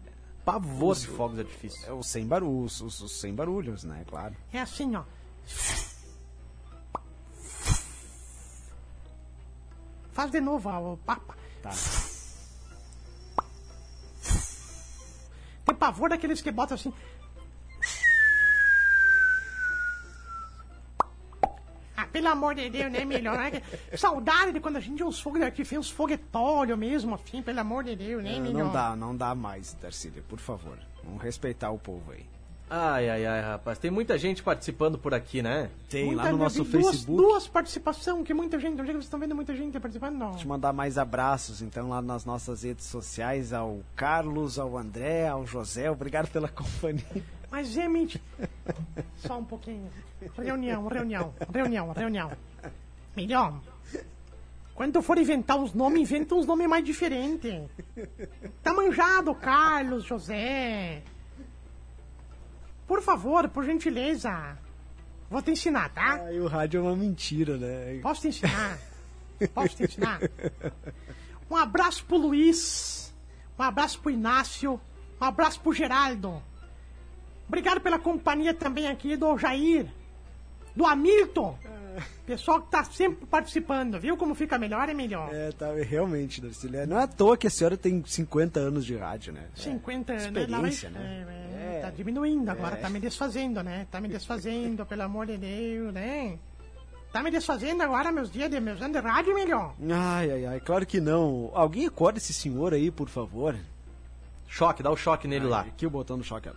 pavor 0.47 0.95
de 0.95 1.07
fogos 1.07 1.39
artifícios. 1.39 1.83
É 1.83 1.91
os 1.91 2.07
sem 2.07 2.25
barulhos, 2.25 2.79
os, 2.79 3.01
os 3.01 3.19
sem 3.19 3.35
barulhos, 3.35 3.83
né? 3.83 4.05
Claro. 4.07 4.33
É 4.53 4.61
assim, 4.61 4.95
ó. 4.95 5.03
Faz 10.13 10.31
de 10.31 10.39
novo, 10.39 10.69
ó, 10.69 10.93
o 10.93 10.97
papa. 10.97 11.35
Tá. 11.61 11.71
Tem 15.65 15.75
pavor 15.75 16.09
daqueles 16.09 16.41
que 16.41 16.49
botam 16.49 16.75
assim. 16.75 16.93
Pelo 22.17 22.27
amor 22.29 22.55
de 22.55 22.69
Deus, 22.69 22.91
né, 22.91 23.05
melhor? 23.05 23.37
Né? 23.37 23.61
Saudade 23.95 24.51
de 24.53 24.59
quando 24.59 24.77
a 24.77 24.79
gente 24.79 24.95
tinha 24.97 25.07
uns 25.07 25.19
fogos 25.19 25.41
aqui, 25.41 25.63
fez 25.63 25.79
uns 25.79 25.89
foguetórios 25.89 26.77
mesmo, 26.77 27.15
assim, 27.15 27.41
pelo 27.41 27.59
amor 27.59 27.83
de 27.83 27.95
Deus, 27.95 28.23
né, 28.23 28.35
É, 28.35 28.39
melhor? 28.39 28.63
não 28.65 28.71
dá, 28.71 28.95
não 28.95 29.15
dá 29.15 29.33
mais, 29.35 29.75
Darcília, 29.81 30.23
por 30.27 30.39
favor. 30.39 30.77
Vamos 31.03 31.21
respeitar 31.21 31.69
o 31.71 31.77
povo 31.79 32.11
aí. 32.11 32.25
Ai, 32.69 33.09
ai, 33.09 33.25
ai, 33.25 33.41
rapaz. 33.41 33.79
Tem 33.79 33.89
muita 33.89 34.17
gente 34.17 34.43
participando 34.43 34.97
por 34.97 35.13
aqui, 35.13 35.41
né? 35.41 35.69
Tem 35.89 36.07
Muita- 36.07 36.23
lá 36.23 36.31
no 36.33 36.37
nosso 36.37 36.65
duas, 36.65 36.85
Facebook. 36.85 37.15
Duas 37.23 37.47
participações, 37.47 38.25
que 38.27 38.33
muita 38.33 38.59
gente. 38.59 38.73
Onde 38.73 38.81
é 38.81 38.85
que 38.87 38.91
vocês 38.91 39.05
estão 39.05 39.17
vendo 39.21 39.33
muita 39.33 39.55
gente 39.55 39.79
participando? 39.79 40.15
Não. 40.17 40.35
Te 40.35 40.45
mandar 40.45 40.73
mais 40.73 40.97
abraços, 40.97 41.61
então, 41.61 41.87
lá 41.87 42.01
nas 42.01 42.25
nossas 42.25 42.63
redes 42.63 42.83
sociais, 42.85 43.53
ao 43.53 43.79
Carlos, 43.95 44.59
ao 44.59 44.77
André, 44.77 45.29
ao 45.29 45.45
José, 45.47 45.89
obrigado 45.89 46.27
pela 46.29 46.49
companhia. 46.51 47.05
Mas 47.49 47.77
é 47.77 47.87
mentira. 47.87 48.23
Só 49.17 49.39
um 49.39 49.43
pouquinho. 49.43 49.89
Reunião, 50.37 50.87
reunião, 50.87 51.33
reunião, 51.53 51.91
reunião. 51.91 52.31
Melhor. 53.15 53.59
Quando 54.75 54.95
eu 54.95 55.01
for 55.01 55.17
inventar 55.17 55.57
uns 55.57 55.73
nomes, 55.73 56.01
inventa 56.01 56.35
uns 56.35 56.45
nomes 56.45 56.67
mais 56.67 56.85
diferentes. 56.85 57.63
Tá 58.61 58.73
manjado, 58.73 59.33
Carlos, 59.33 60.03
José. 60.03 61.01
Por 62.85 63.01
favor, 63.01 63.49
por 63.49 63.65
gentileza. 63.65 64.57
Vou 65.29 65.41
te 65.41 65.51
ensinar, 65.51 65.89
tá? 65.89 66.21
Aí 66.25 66.39
o 66.39 66.47
rádio 66.47 66.79
é 66.79 66.81
uma 66.81 66.95
mentira, 66.95 67.57
né? 67.57 67.99
Posso 68.01 68.21
te 68.21 68.27
ensinar? 68.27 68.77
Posso 69.53 69.75
te 69.75 69.83
ensinar? 69.83 70.19
Um 71.49 71.55
abraço 71.55 72.05
pro 72.05 72.17
Luiz. 72.17 73.13
Um 73.57 73.63
abraço 73.63 73.99
pro 73.99 74.11
Inácio. 74.11 74.79
Um 75.19 75.25
abraço 75.25 75.59
pro 75.59 75.73
Geraldo. 75.73 76.41
Obrigado 77.47 77.81
pela 77.81 77.97
companhia 77.97 78.53
também 78.53 78.87
aqui 78.87 79.15
do 79.15 79.37
Jair. 79.37 79.87
Do 80.75 80.85
Hamilton. 80.85 81.57
Pessoal 82.25 82.61
que 82.61 82.69
tá 82.69 82.83
sempre 82.83 83.25
participando. 83.25 83.99
Viu 83.99 84.17
como 84.17 84.35
fica 84.35 84.57
melhor? 84.57 84.87
É 84.89 84.93
melhor. 84.93 85.33
É, 85.33 85.51
tá, 85.51 85.73
realmente, 85.73 86.41
Darcília. 86.41 86.85
Não 86.85 86.99
é 86.99 87.03
à 87.03 87.07
toa 87.07 87.37
que 87.37 87.47
a 87.47 87.49
senhora 87.49 87.75
tem 87.75 88.03
50 88.05 88.59
anos 88.59 88.85
de 88.85 88.95
rádio, 88.95 89.33
né? 89.33 89.47
50 89.55 90.13
anos. 90.13 90.25
experiência, 90.25 90.89
né? 90.89 91.25
é, 91.55 91.77
é, 91.77 91.81
Tá 91.81 91.89
diminuindo 91.89 92.49
agora, 92.49 92.75
tá 92.75 92.89
me 92.89 92.99
desfazendo, 92.99 93.63
né? 93.63 93.87
Tá 93.89 93.99
me 93.99 94.07
desfazendo, 94.07 94.85
pelo 94.85 95.03
amor 95.03 95.25
de 95.25 95.37
Deus, 95.37 95.93
né? 95.93 96.37
Tá 97.11 97.23
me 97.23 97.31
desfazendo 97.31 97.81
agora 97.81 98.11
meus 98.11 98.29
dias 98.29 98.49
de 98.51 98.59
meus 98.59 98.81
anos 98.81 99.01
de 99.01 99.07
rádio, 99.07 99.33
melhor. 99.33 99.73
Ai, 99.89 100.29
ai, 100.29 100.45
ai, 100.45 100.59
claro 100.59 100.85
que 100.85 100.99
não. 100.99 101.49
Alguém 101.53 101.87
acorda 101.87 102.19
esse 102.19 102.33
senhor 102.33 102.73
aí, 102.73 102.91
por 102.91 103.09
favor. 103.09 103.55
Choque, 104.47 104.83
dá 104.83 104.91
o 104.91 104.97
choque 104.97 105.27
nele 105.27 105.45
lá. 105.45 105.61
Aqui 105.61 105.85
o 105.85 105.89
botão 105.89 106.17
do 106.17 106.23
choque. 106.23 106.49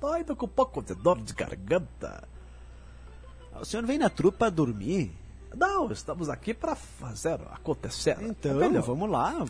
Tô 0.00 0.16
indo 0.16 0.34
com 0.34 0.46
um 0.46 0.48
pouco 0.48 0.82
de 0.82 0.94
dor 0.94 1.20
de 1.20 1.32
garganta. 1.34 2.26
O 3.60 3.64
senhor 3.64 3.84
vem 3.84 3.98
na 3.98 4.08
trupa 4.08 4.50
dormir? 4.50 5.12
Não, 5.54 5.90
estamos 5.90 6.28
aqui 6.28 6.54
para 6.54 6.74
fazer 6.74 7.40
acontecer. 7.52 8.16
Então, 8.22 8.54
Melhor. 8.54 8.82
vamos 8.82 9.10
lá, 9.10 9.44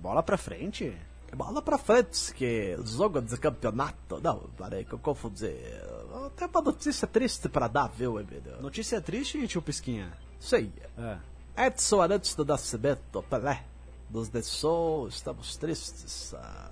bola 0.00 0.22
pra 0.22 0.36
frente. 0.36 0.94
Bola 1.34 1.62
pra 1.62 1.78
frente, 1.78 2.34
que 2.34 2.76
jogo 2.84 3.22
de 3.22 3.36
campeonato. 3.38 4.20
Não, 4.22 4.50
parei 4.58 4.84
que 4.84 4.92
eu 4.92 4.98
confundi. 4.98 5.50
Tem 6.36 6.46
uma 6.46 6.60
notícia 6.60 7.08
triste 7.08 7.48
pra 7.48 7.68
dar, 7.68 7.88
viu, 7.88 8.20
Emílio? 8.20 8.60
Notícia 8.60 9.00
triste, 9.00 9.48
tio 9.48 9.62
Pisquinha? 9.62 10.12
Sei. 10.38 10.70
É. 10.98 11.66
Edson, 11.66 12.02
antes 12.02 12.34
do 12.34 12.44
nascimento, 12.44 13.22
Pelé, 13.30 13.64
nos 14.10 14.28
deixou, 14.28 15.08
estamos 15.08 15.56
tristes, 15.56 16.34
ah, 16.34 16.70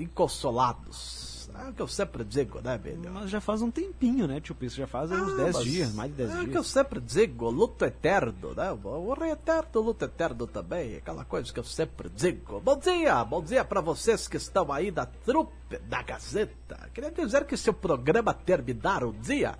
inconsolados. 0.00 1.38
É 1.64 1.70
o 1.70 1.72
que 1.72 1.82
eu 1.82 1.88
sempre 1.88 2.22
digo, 2.24 2.60
né, 2.60 2.76
Emílio? 2.76 3.10
Mas 3.10 3.30
já 3.30 3.40
faz 3.40 3.62
um 3.62 3.70
tempinho, 3.70 4.28
né, 4.28 4.38
tio 4.40 4.54
Pisco? 4.54 4.78
Já 4.78 4.86
faz 4.86 5.10
aí 5.10 5.18
uns 5.20 5.32
Ah, 5.32 5.36
10 5.44 5.56
mas 5.56 5.64
dias, 5.64 5.92
mais 5.94 6.10
de 6.12 6.16
10 6.18 6.30
é 6.30 6.32
o 6.34 6.38
dias. 6.40 6.50
que 6.52 6.58
eu 6.58 6.62
sempre 6.62 7.00
digo, 7.00 7.50
luto 7.50 7.84
eterno, 7.84 8.54
né? 8.54 8.70
O 8.84 9.12
rei 9.14 9.32
eterno, 9.32 9.80
luto 9.80 10.04
eterno 10.04 10.46
também, 10.46 10.96
aquela 10.96 11.24
coisa 11.24 11.52
que 11.52 11.58
eu 11.58 11.64
sempre 11.64 12.08
digo. 12.10 12.60
Bom 12.60 12.76
dia, 12.78 13.24
bom 13.24 13.42
dia 13.42 13.64
para 13.64 13.80
vocês 13.80 14.28
que 14.28 14.36
estão 14.36 14.70
aí 14.70 14.92
da 14.92 15.04
trupe 15.06 15.78
da 15.88 16.00
Gazeta. 16.02 16.90
Queria 16.94 17.10
dizer 17.10 17.44
que 17.44 17.56
se 17.56 17.68
o 17.68 17.74
programa 17.74 18.32
terminar 18.32 19.02
um 19.02 19.10
dia, 19.12 19.58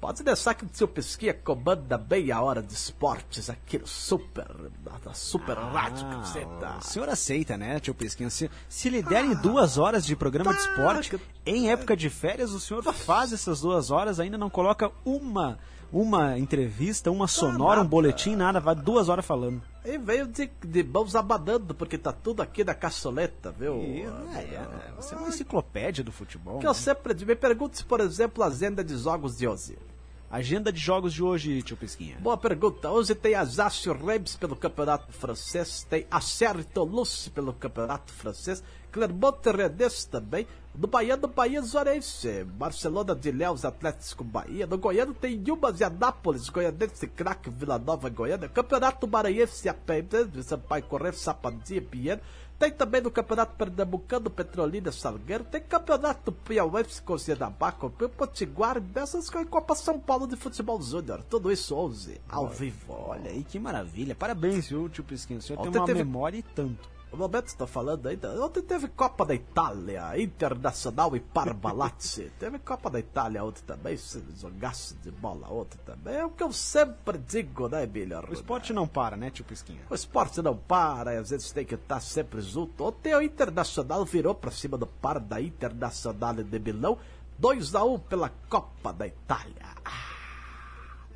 pode 0.00 0.22
deixar 0.22 0.54
que 0.54 0.64
o 0.64 0.70
seu 0.72 0.88
Pesquinha 0.88 1.34
comanda 1.34 1.98
meia 1.98 2.40
hora 2.40 2.62
de 2.62 2.72
esportes 2.72 3.50
aqui 3.50 3.78
no 3.78 3.86
Super, 3.86 4.46
na 5.04 5.12
Super 5.12 5.56
Rádio 5.58 6.06
Ah, 6.06 6.14
Gazeta. 6.16 6.76
o 6.78 6.84
senhor 6.84 7.08
aceita, 7.08 7.56
né, 7.56 7.78
tio 7.78 7.94
Pisquinha? 7.94 8.30
Se, 8.30 8.50
se 8.68 8.88
lhe 8.88 9.02
derem 9.02 9.34
duas 9.34 9.76
horas 9.78 10.06
de 10.06 10.16
programa 10.16 10.52
de 10.52 10.58
tá, 10.58 10.70
esporte, 10.70 11.10
que- 11.10 11.20
em 11.44 11.70
época 11.70 11.96
de 11.96 12.08
férias, 12.08 12.52
o 12.52 12.60
senhor 12.60 12.82
faz 12.92 13.32
essas 13.32 13.60
duas 13.60 13.90
horas, 13.90 14.18
ainda 14.18 14.38
não 14.38 14.48
coloca 14.48 14.90
uma, 15.04 15.58
uma 15.92 16.38
entrevista, 16.38 17.10
uma 17.10 17.26
sonora, 17.28 17.82
um 17.82 17.86
boletim, 17.86 18.34
nada, 18.36 18.58
vai 18.60 18.74
duas 18.74 19.08
horas 19.08 19.26
falando. 19.26 19.60
E 19.84 19.96
veio 19.98 20.26
de, 20.26 20.50
de 20.64 20.82
mãos 20.84 21.14
abanando, 21.16 21.74
porque 21.74 21.96
tá 21.96 22.12
tudo 22.12 22.42
aqui 22.42 22.62
na 22.62 22.74
caçoleta, 22.74 23.50
viu? 23.50 23.76
E, 23.82 24.02
é, 24.34 24.40
é, 24.54 24.92
você 24.96 25.14
é 25.14 25.18
uma 25.18 25.28
enciclopédia 25.28 26.04
do 26.04 26.12
futebol. 26.12 26.58
Que 26.58 26.66
eu 26.66 26.70
né? 26.70 26.74
sempre 26.74 27.14
digo, 27.14 27.30
me 27.30 27.36
pergunte, 27.36 27.78
se, 27.78 27.84
por 27.84 28.00
exemplo, 28.00 28.44
a 28.44 28.48
agenda 28.48 28.84
de 28.84 28.96
jogos 28.96 29.36
de 29.38 29.48
hoje. 29.48 29.78
Agenda 30.30 30.70
de 30.70 30.78
jogos 30.78 31.12
de 31.12 31.24
hoje, 31.24 31.60
tio 31.60 31.76
Pisquinha. 31.76 32.16
Boa 32.20 32.36
pergunta. 32.36 32.88
Hoje 32.88 33.16
tem 33.16 33.34
Ajaccio 33.34 33.92
Reims 33.92 34.36
pelo 34.36 34.54
Campeonato 34.54 35.12
Francês, 35.12 35.84
tem 35.90 36.06
Acer 36.08 36.64
Toulouse 36.66 37.28
pelo 37.30 37.52
Campeonato 37.52 38.12
Francês, 38.12 38.62
Clermont 38.92 39.44
Rennes 39.44 40.04
também. 40.04 40.46
No 40.72 40.86
Bahia, 40.86 41.16
no 41.16 41.26
Bahia 41.26 41.60
Zorense, 41.62 42.44
Barcelona 42.44 43.12
de 43.12 43.32
Léus, 43.32 43.64
Atlético 43.64 44.22
Bahia. 44.22 44.68
No 44.68 44.78
Goiano 44.78 45.12
tem 45.12 45.42
Yumas 45.44 45.80
e 45.80 45.84
Anápolis, 45.84 46.48
Goianense, 46.48 47.08
Craque, 47.08 47.50
Vila 47.50 47.76
Nova, 47.76 48.08
Goiânia. 48.08 48.48
Campeonato 48.48 49.08
Maranhense, 49.08 49.68
Sampaio 50.44 50.84
Correio, 50.84 51.12
Sapadia, 51.12 51.82
Pinheiro. 51.82 52.20
Tem 52.60 52.70
também 52.70 53.00
no 53.00 53.10
Campeonato 53.10 53.56
Pernambucano, 53.56 54.28
Petrolina, 54.28 54.92
Salgueiro. 54.92 55.44
Tem 55.44 55.62
Campeonato 55.62 56.30
Piauense, 56.30 57.00
Cozinha 57.00 57.34
Baco, 57.48 57.88
Potiguar, 57.90 58.78
dessas 58.78 59.30
coisas, 59.30 59.48
Copa 59.50 59.74
São 59.74 59.98
Paulo 59.98 60.26
de 60.26 60.36
Futebol 60.36 60.78
Júnior. 60.82 61.22
Tudo 61.22 61.50
isso 61.50 61.74
11, 61.74 62.20
ao 62.28 62.46
vivo. 62.48 62.92
Olha 62.92 63.30
aí 63.30 63.42
que 63.44 63.58
maravilha. 63.58 64.14
Parabéns, 64.14 64.68
viu, 64.68 64.90
tio 64.90 65.02
Pisquinha? 65.02 65.38
O 65.38 65.42
senhor 65.42 65.58
Ontem 65.58 65.70
tem 65.72 65.80
uma 65.80 65.86
teve- 65.86 66.04
memória 66.04 66.36
e 66.36 66.42
tanto. 66.42 66.86
O 67.12 67.16
momento 67.16 67.48
estou 67.48 67.66
falando 67.66 68.06
ainda. 68.06 68.30
Ontem 68.44 68.62
teve 68.62 68.86
Copa 68.88 69.24
da 69.24 69.34
Itália, 69.34 70.20
Internacional 70.20 71.16
e 71.16 71.20
Parmalat. 71.20 72.30
teve 72.38 72.58
Copa 72.60 72.88
da 72.88 73.00
Itália 73.00 73.44
ontem 73.44 73.62
também, 73.66 73.96
se 73.96 74.22
jogasse 74.36 74.94
de 74.96 75.10
bola 75.10 75.52
ontem 75.52 75.78
também. 75.84 76.14
É 76.14 76.24
o 76.24 76.30
que 76.30 76.42
eu 76.42 76.52
sempre 76.52 77.18
digo, 77.18 77.68
né, 77.68 77.82
Emílio? 77.82 78.24
O 78.28 78.32
esporte 78.32 78.72
não 78.72 78.86
para, 78.86 79.16
né, 79.16 79.30
tio 79.30 79.44
Pisquinha? 79.44 79.80
O 79.90 79.94
esporte 79.94 80.40
não 80.40 80.56
para, 80.56 81.14
e 81.14 81.16
às 81.16 81.30
vezes 81.30 81.50
tem 81.50 81.64
que 81.64 81.74
estar 81.74 82.00
sempre 82.00 82.40
junto. 82.40 82.84
Ontem 82.84 83.14
o 83.14 83.22
Internacional 83.22 84.04
virou 84.04 84.34
pra 84.34 84.52
cima 84.52 84.78
do 84.78 84.86
par 84.86 85.18
da 85.18 85.40
Internacional 85.40 86.34
de 86.34 86.58
Milão, 86.58 86.96
2 87.38 87.74
a 87.74 87.84
1 87.84 87.98
pela 88.00 88.30
Copa 88.48 88.92
da 88.92 89.06
Itália. 89.06 89.66
Ah, 89.84 90.09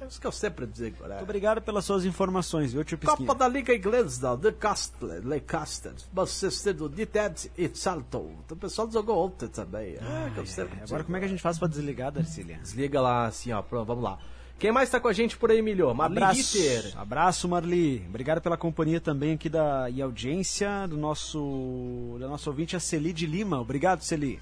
é 0.05 0.09
isso 0.09 0.21
que 0.21 0.27
eu 0.27 0.33
sempre 0.33 0.67
digo, 0.67 1.03
né? 1.05 1.14
Muito 1.17 1.23
obrigado 1.25 1.61
pelas 1.62 1.85
suas 1.85 2.05
informações, 2.05 2.73
viu, 2.73 2.85
tio 2.85 2.99
Pisquinha? 2.99 3.27
Copa 3.27 3.38
da 3.38 3.49
Liga 3.49 3.75
Inglesa, 3.75 4.37
Newcastle, 4.37 5.09
Leicester, 5.25 5.93
Manchester 6.14 6.83
United 6.83 7.51
e 7.57 7.71
Charlton. 7.75 8.33
O 8.51 8.57
pessoal 8.57 8.90
jogou 8.90 9.27
ontem 9.27 9.49
também. 9.49 9.95
É, 9.95 10.31
que 10.33 10.38
eu 10.38 10.47
sempre 10.47 10.75
Agora 10.75 10.87
digo. 10.87 11.05
como 11.05 11.17
é 11.17 11.21
que 11.21 11.27
a 11.27 11.29
gente 11.29 11.43
faz 11.43 11.59
pra 11.59 11.69
desligar, 11.69 12.12
Darcília? 12.12 12.59
Desliga 12.59 13.01
lá 13.01 13.27
assim, 13.27 13.53
ó, 13.53 13.62
pronto, 13.62 13.87
vamos 13.87 14.05
lá. 14.05 14.19
Quem 14.59 14.71
mais 14.71 14.88
tá 14.88 15.01
com 15.01 15.09
a 15.09 15.12
gente 15.12 15.37
por 15.37 15.51
aí, 15.51 15.61
Milho? 15.61 15.93
Marli 15.95 16.17
Abraço, 16.17 16.57
Ritter. 16.57 16.93
abraço, 16.99 17.49
Marli. 17.49 18.05
Obrigado 18.09 18.40
pela 18.40 18.57
companhia 18.57 19.01
também 19.01 19.33
aqui 19.35 19.49
da 19.49 19.90
e 19.90 20.01
audiência 20.01 20.87
do 20.88 20.97
nosso 20.97 22.17
da 22.21 22.29
nossa 22.29 22.49
ouvinte 22.49 22.77
a 22.77 22.81
Celi 22.81 23.12
de 23.12 23.27
Lima. 23.27 23.61
Obrigado, 23.61 24.03
Celi. 24.03 24.40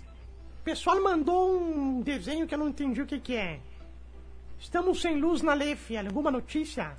O 0.60 0.64
pessoal 0.64 1.02
mandou 1.02 1.60
um 1.60 2.02
desenho 2.02 2.46
que 2.46 2.54
eu 2.54 2.58
não 2.58 2.68
entendi 2.68 3.00
o 3.02 3.06
que, 3.06 3.18
que 3.18 3.34
é. 3.34 3.58
Estamos 4.62 5.02
sem 5.02 5.18
luz 5.18 5.42
na 5.42 5.54
Lef. 5.54 5.96
Alguma 5.96 6.30
notícia? 6.30 6.96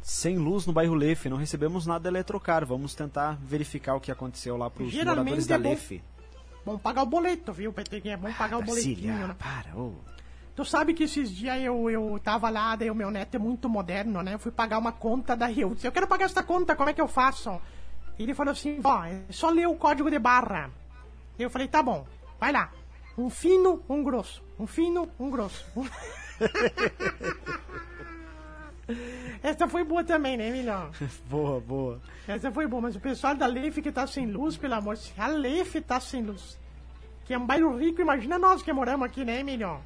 Sem 0.00 0.38
luz 0.38 0.64
no 0.64 0.72
bairro 0.72 0.94
Lefe, 0.94 1.28
não 1.28 1.36
recebemos 1.36 1.86
nada 1.86 2.04
da 2.04 2.08
Eletrocar. 2.08 2.64
Vamos 2.64 2.94
tentar 2.94 3.38
verificar 3.42 3.94
o 3.94 4.00
que 4.00 4.10
aconteceu 4.10 4.56
lá 4.56 4.70
para 4.70 4.82
os 4.82 4.94
moradores 4.94 5.46
da 5.46 5.56
é 5.56 5.58
bom. 5.58 5.68
Lefe. 5.68 6.02
Vamos 6.64 6.80
pagar 6.80 7.02
o 7.02 7.06
boleto, 7.06 7.52
viu, 7.52 7.70
PT? 7.70 8.08
É 8.08 8.16
bom 8.16 8.32
pagar 8.32 8.58
o 8.58 8.62
boletinho, 8.62 8.96
Darcília, 8.96 9.26
né? 9.26 9.36
para. 9.38 9.76
ô. 9.76 9.92
Tu 10.56 10.64
sabe 10.64 10.94
que 10.94 11.04
esses 11.04 11.30
dias 11.30 11.62
eu, 11.62 11.90
eu 11.90 12.18
tava 12.24 12.48
lá, 12.48 12.74
daí 12.76 12.90
o 12.90 12.94
meu 12.94 13.10
neto 13.10 13.34
é 13.34 13.38
muito 13.38 13.68
moderno, 13.68 14.22
né? 14.22 14.34
Eu 14.34 14.38
fui 14.38 14.50
pagar 14.50 14.78
uma 14.78 14.92
conta 14.92 15.36
da 15.36 15.46
Rio. 15.46 15.76
Eu 15.82 15.92
quero 15.92 16.06
pagar 16.06 16.24
essa 16.24 16.42
conta, 16.42 16.74
como 16.74 16.88
é 16.88 16.94
que 16.94 17.00
eu 17.00 17.08
faço? 17.08 17.60
Ele 18.18 18.34
falou 18.34 18.52
assim, 18.52 18.80
ó, 18.82 19.04
é 19.04 19.20
só 19.30 19.50
ler 19.50 19.68
o 19.68 19.76
código 19.76 20.10
de 20.10 20.18
barra. 20.18 20.70
Eu 21.38 21.50
falei, 21.50 21.68
tá 21.68 21.82
bom, 21.82 22.06
vai 22.38 22.52
lá. 22.52 22.72
Um 23.18 23.28
fino, 23.28 23.82
um 23.86 24.02
grosso. 24.02 24.42
Um 24.60 24.66
fino, 24.66 25.08
um 25.18 25.30
grosso. 25.30 25.64
Essa 29.42 29.66
foi 29.66 29.82
boa 29.84 30.04
também, 30.04 30.36
né, 30.36 30.50
Milhão? 30.50 30.90
Boa, 31.30 31.60
boa. 31.60 31.98
Essa 32.28 32.50
foi 32.50 32.66
boa, 32.66 32.82
mas 32.82 32.94
o 32.96 33.00
pessoal 33.00 33.34
da 33.34 33.46
Leif 33.46 33.80
que 33.80 33.90
tá 33.90 34.06
sem 34.06 34.26
luz, 34.26 34.58
pelo 34.58 34.74
amor 34.74 34.96
de 34.96 35.04
Deus. 35.04 35.18
A 35.18 35.28
Leif 35.28 35.80
tá 35.80 35.98
sem 35.98 36.22
luz. 36.22 36.58
que 37.24 37.32
é 37.32 37.38
um 37.38 37.46
bairro 37.46 37.74
rico, 37.78 38.02
imagina 38.02 38.38
nós 38.38 38.60
que 38.62 38.70
moramos 38.72 39.06
aqui, 39.06 39.24
né, 39.24 39.40
Emílio? 39.40 39.80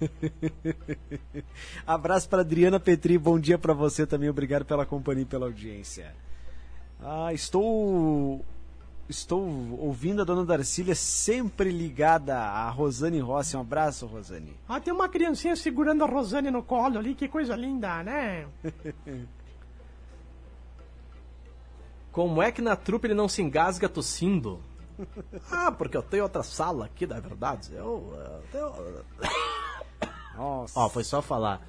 Abraço 1.86 2.28
para 2.28 2.40
Adriana 2.40 2.80
Petri, 2.80 3.18
bom 3.18 3.38
dia 3.38 3.56
para 3.58 3.74
você 3.74 4.04
também, 4.04 4.28
obrigado 4.30 4.64
pela 4.64 4.84
companhia 4.84 5.22
e 5.22 5.26
pela 5.26 5.46
audiência. 5.46 6.12
Ah, 7.00 7.32
estou 7.32 8.44
estou 9.10 9.42
ouvindo 9.78 10.22
a 10.22 10.24
dona 10.24 10.44
Darcília 10.44 10.94
sempre 10.94 11.70
ligada 11.70 12.38
a 12.38 12.70
Rosane 12.70 13.18
Rossi. 13.18 13.56
Um 13.56 13.60
abraço, 13.60 14.06
Rosane. 14.06 14.56
Ah, 14.68 14.80
tem 14.80 14.92
uma 14.92 15.08
criancinha 15.08 15.56
segurando 15.56 16.04
a 16.04 16.06
Rosane 16.06 16.50
no 16.50 16.62
colo 16.62 16.98
ali, 16.98 17.14
que 17.14 17.28
coisa 17.28 17.56
linda, 17.56 18.02
né? 18.02 18.46
Como 22.12 22.42
é 22.42 22.50
que 22.50 22.60
na 22.60 22.74
trupe 22.74 23.06
ele 23.06 23.14
não 23.14 23.28
se 23.28 23.40
engasga 23.42 23.88
tossindo? 23.88 24.60
ah, 25.50 25.70
porque 25.70 25.96
eu 25.96 26.02
tenho 26.02 26.24
outra 26.24 26.42
sala 26.42 26.86
aqui, 26.86 27.06
na 27.06 27.20
verdade. 27.20 27.72
Eu, 27.74 28.12
eu 28.14 28.42
tenho... 28.50 28.72
Nossa. 30.36 30.78
Ó, 30.78 30.88
foi 30.88 31.04
só 31.04 31.22
falar. 31.22 31.60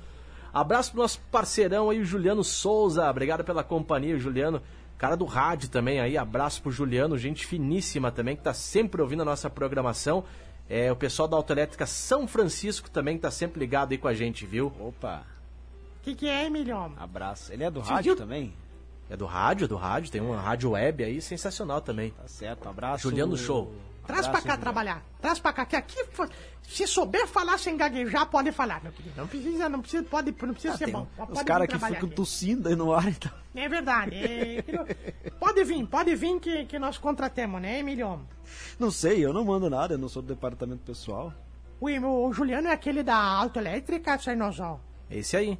Abraço 0.54 0.92
pro 0.92 1.02
nosso 1.02 1.20
parceirão 1.32 1.90
aí, 1.90 2.00
o 2.02 2.06
Juliano 2.06 2.44
Souza. 2.44 3.10
Obrigado 3.10 3.44
pela 3.44 3.64
companhia, 3.64 4.18
Juliano. 4.18 4.62
Cara 5.02 5.18
do 5.18 5.26
rádio 5.26 5.68
também 5.68 6.00
aí. 6.00 6.16
Abraço 6.16 6.62
pro 6.62 6.72
Juliano, 6.72 7.18
gente 7.18 7.48
finíssima 7.48 8.12
também, 8.12 8.36
que 8.36 8.44
tá 8.44 8.54
sempre 8.54 9.02
ouvindo 9.02 9.24
a 9.24 9.26
nossa 9.26 9.50
programação. 9.50 10.24
É, 10.70 10.92
o 10.92 10.96
pessoal 10.96 11.28
da 11.28 11.36
Autoelétrica 11.36 11.88
São 11.88 12.28
Francisco 12.28 12.88
também, 12.88 13.16
que 13.16 13.24
tá 13.24 13.32
sempre 13.32 13.60
ligado 13.60 13.94
aí 13.94 13.98
com 13.98 14.08
a 14.08 14.14
gente, 14.14 14.46
viu? 14.46 14.72
Opa, 14.80 15.24
O 16.00 16.04
que, 16.04 16.14
que 16.14 16.28
é, 16.28 16.46
Emílio? 16.46 16.78
abraço. 16.98 17.52
Ele 17.52 17.64
é 17.64 17.72
do 17.72 17.82
Você 17.82 17.92
rádio 17.92 18.14
viu? 18.14 18.16
também? 18.16 18.54
É 19.10 19.18
do 19.18 19.26
rádio, 19.26 19.68
do 19.68 19.76
rádio. 19.76 20.12
Tem 20.12 20.22
uma 20.22 20.40
rádio 20.40 20.70
web 20.70 21.04
aí 21.04 21.20
sensacional 21.20 21.82
também. 21.82 22.12
Tá 22.12 22.28
certo, 22.28 22.68
um 22.68 22.70
abraço. 22.70 23.02
Juliano 23.02 23.36
Show. 23.36 23.74
Traz 24.06 24.28
pra 24.28 24.42
cá 24.42 24.58
trabalhar. 24.58 25.04
Traz 25.22 25.40
pra 25.40 25.54
cá, 25.54 25.66
que 25.66 25.76
aqui, 25.76 25.98
se 26.64 26.88
souber 26.88 27.28
falar 27.28 27.58
sem 27.58 27.78
gaguejar, 27.78 28.26
pode 28.28 28.52
falar, 28.52 28.82
meu 28.84 28.92
querido. 28.92 29.16
Não 29.18 29.28
precisa, 29.28 29.70
não 29.70 29.82
precisa, 29.82 30.04
pode, 30.04 30.36
não 30.42 30.54
precisa 30.54 30.74
Ah, 30.74 30.78
ser 30.78 30.92
bom. 30.92 31.08
Os 31.18 31.28
Pode 31.28 31.46
caras 31.46 31.68
vir 31.68 31.80
que 31.80 31.86
ficam 31.86 32.10
tossindo 32.10 32.68
aí 32.70 32.76
no 32.76 32.94
ar 32.94 33.08
então. 33.08 33.32
É 33.56 33.70
verdade. 33.70 34.16
é, 34.16 34.64
pode 35.40 35.64
vir, 35.64 35.86
pode 35.88 36.16
vir 36.16 36.40
que, 36.40 36.66
que 36.66 36.80
nós 36.80 36.98
contratemos, 36.98 37.62
né, 37.62 37.80
Emílio? 37.80 38.22
Não 38.80 38.90
sei, 38.92 39.24
eu 39.24 39.32
não 39.34 39.46
mando 39.46 39.70
nada, 39.70 39.94
eu 39.94 39.98
não 39.98 40.10
sou 40.10 40.22
do 40.22 40.28
departamento 40.34 40.82
pessoal. 40.84 41.34
O, 41.80 41.88
o 42.28 42.34
Juliano 42.34 42.68
é 42.68 42.72
aquele 42.72 43.04
da 43.04 43.16
autoelétrica, 43.18 44.18
Sarnozol. 44.20 44.80
Esse 45.10 45.36
aí. 45.38 45.60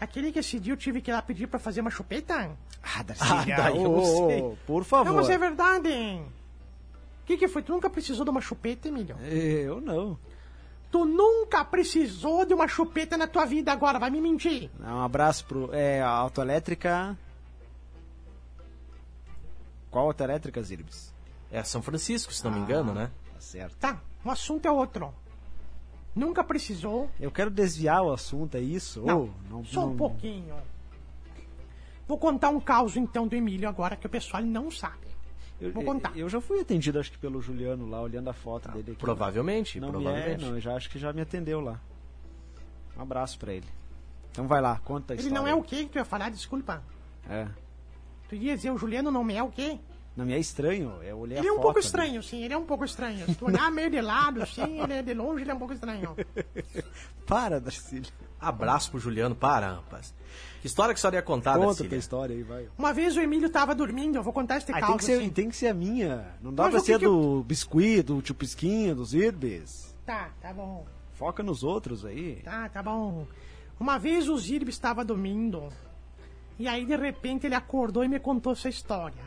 Aquele 0.00 0.30
que 0.30 0.38
esse 0.38 0.60
dia 0.60 0.72
eu 0.72 0.76
tive 0.76 1.00
que 1.00 1.10
ir 1.10 1.14
lá 1.14 1.22
pedir 1.22 1.46
pra 1.46 1.58
fazer 1.58 1.80
uma 1.80 1.90
chupeta? 1.90 2.50
Ah, 2.82 3.04
Ah, 3.20 3.44
daí 3.44 3.76
eu 3.82 3.90
não 3.90 4.28
sei. 4.28 4.56
Por 4.66 4.84
favor. 4.84 5.06
Não, 5.06 5.14
mas 5.16 5.30
é 5.30 5.38
verdade. 5.38 6.22
O 7.26 7.28
que, 7.28 7.36
que 7.36 7.48
foi? 7.48 7.60
Tu 7.60 7.72
nunca 7.72 7.90
precisou 7.90 8.24
de 8.24 8.30
uma 8.30 8.40
chupeta, 8.40 8.86
Emílio? 8.86 9.16
Eu 9.18 9.80
não. 9.80 10.16
Tu 10.92 11.04
nunca 11.04 11.64
precisou 11.64 12.46
de 12.46 12.54
uma 12.54 12.68
chupeta 12.68 13.16
na 13.16 13.26
tua 13.26 13.44
vida 13.44 13.72
agora, 13.72 13.98
vai 13.98 14.10
me 14.10 14.20
mentir. 14.20 14.70
Um 14.80 15.00
abraço 15.02 15.44
pro. 15.44 15.74
É, 15.74 16.00
a 16.00 16.08
autoelétrica. 16.08 17.18
Qual 19.90 20.06
autoelétrica, 20.06 20.62
Zirbis? 20.62 21.12
É 21.50 21.64
São 21.64 21.82
Francisco, 21.82 22.32
se 22.32 22.44
não 22.44 22.52
me 22.52 22.60
engano, 22.60 22.94
né? 22.94 23.10
Tá 23.34 23.40
certo. 23.40 23.76
Tá, 23.78 24.00
o 24.24 24.30
assunto 24.30 24.66
é 24.66 24.70
outro. 24.70 25.12
Nunca 26.14 26.44
precisou. 26.44 27.10
Eu 27.18 27.32
quero 27.32 27.50
desviar 27.50 28.04
o 28.04 28.12
assunto, 28.12 28.54
é 28.56 28.60
isso? 28.60 29.02
Não, 29.04 29.22
Ou 29.22 29.30
não, 29.50 29.64
só 29.64 29.84
um 29.84 29.88
não- 29.88 29.96
pouquinho. 29.96 30.54
Vou 32.06 32.18
contar 32.18 32.50
um 32.50 32.60
caos 32.60 32.96
então 32.96 33.26
do 33.26 33.34
Emílio 33.34 33.68
agora 33.68 33.96
que 33.96 34.06
o 34.06 34.10
pessoal 34.10 34.44
não 34.44 34.70
sabe. 34.70 35.08
Eu, 35.60 35.72
Vou 35.72 35.84
contar. 35.84 36.12
Eu, 36.14 36.22
eu 36.22 36.28
já 36.28 36.40
fui 36.40 36.60
atendido, 36.60 36.98
acho 36.98 37.10
que 37.10 37.18
pelo 37.18 37.40
Juliano 37.40 37.88
lá, 37.88 38.00
olhando 38.02 38.28
a 38.28 38.32
foto 38.32 38.68
dele 38.72 38.92
aqui. 38.92 39.00
Provavelmente, 39.00 39.80
Não, 39.80 39.88
é, 39.88 39.90
provavelmente. 39.90 40.44
não, 40.44 40.54
eu 40.54 40.60
já 40.60 40.74
acho 40.76 40.90
que 40.90 40.98
já 40.98 41.12
me 41.12 41.22
atendeu 41.22 41.60
lá. 41.60 41.80
Um 42.96 43.02
abraço 43.02 43.38
pra 43.38 43.52
ele. 43.52 43.66
Então 44.32 44.46
vai 44.46 44.60
lá, 44.60 44.78
conta 44.84 45.12
a 45.12 45.16
Ele 45.16 45.22
história. 45.22 45.40
não 45.42 45.48
é 45.48 45.54
o 45.54 45.62
quê 45.62 45.84
que 45.84 45.90
tu 45.92 45.96
ia 45.98 46.04
falar? 46.04 46.30
Desculpa. 46.30 46.82
É. 47.28 47.46
Tu 48.28 48.34
ia 48.36 48.54
dizer 48.56 48.70
o 48.70 48.76
Juliano 48.76 49.10
não 49.10 49.24
me 49.24 49.34
é 49.34 49.42
o 49.42 49.50
quê? 49.50 49.78
Não 50.14 50.24
me 50.24 50.32
é 50.32 50.38
estranho, 50.38 50.94
eu 51.02 51.18
olhei 51.18 51.36
Ele 51.38 51.46
é 51.46 51.52
um 51.52 51.56
foto 51.56 51.64
pouco 51.64 51.78
estranho, 51.78 52.22
sim, 52.22 52.42
ele 52.42 52.54
é 52.54 52.56
um 52.56 52.64
pouco 52.64 52.84
estranho. 52.86 53.26
Se 53.26 53.34
tu 53.34 53.46
olhar 53.46 53.70
meio 53.70 53.90
de 53.90 54.00
lado, 54.00 54.42
assim, 54.42 54.80
ele 54.82 54.92
é 54.94 55.02
de 55.02 55.12
longe, 55.12 55.42
ele 55.42 55.50
é 55.50 55.54
um 55.54 55.58
pouco 55.58 55.74
estranho. 55.74 56.16
Para, 57.26 57.60
Darcílio. 57.60 58.10
Abraço 58.40 58.90
pro 58.90 59.00
Juliano. 59.00 59.34
Para, 59.34 59.72
rapaz. 59.74 60.14
Que 60.66 60.68
história 60.68 60.92
que 60.92 60.98
a 60.98 61.00
senhora 61.00 61.16
ia 61.18 61.22
contar, 61.22 61.52
Conta 61.54 61.66
Darcília? 61.66 61.90
tua 61.90 61.98
história 61.98 62.34
aí, 62.34 62.42
vai. 62.42 62.68
Uma 62.76 62.92
vez 62.92 63.16
o 63.16 63.20
Emílio 63.20 63.48
tava 63.48 63.72
dormindo, 63.72 64.16
eu 64.16 64.22
vou 64.24 64.32
contar 64.32 64.56
este 64.56 64.72
Ah, 64.72 64.80
caos 64.80 64.88
tem, 64.88 64.96
que 64.98 65.04
ser, 65.04 65.12
assim. 65.20 65.30
tem 65.30 65.48
que 65.48 65.54
ser 65.56 65.68
a 65.68 65.74
minha. 65.74 66.26
Não 66.42 66.52
dá 66.52 66.64
Mas 66.64 66.72
pra 66.72 66.80
que 66.80 66.86
ser 66.86 66.98
que 66.98 67.06
eu- 67.06 67.12
do 67.38 67.44
biscuit, 67.44 68.02
do 68.02 68.20
chupisquinho, 68.26 68.92
dos 68.96 69.14
irbes. 69.14 69.94
Tá, 70.04 70.30
tá 70.40 70.52
bom. 70.52 70.84
Foca 71.14 71.40
nos 71.44 71.62
outros 71.62 72.04
aí. 72.04 72.40
Tá, 72.44 72.68
tá 72.68 72.82
bom. 72.82 73.28
Uma 73.78 73.96
vez 73.96 74.28
o 74.28 74.36
Zirb 74.36 74.68
estava 74.68 75.04
dormindo. 75.04 75.68
E 76.58 76.66
aí, 76.66 76.84
de 76.84 76.96
repente, 76.96 77.46
ele 77.46 77.54
acordou 77.54 78.02
e 78.02 78.08
me 78.08 78.18
contou 78.18 78.52
essa 78.52 78.68
história. 78.68 79.22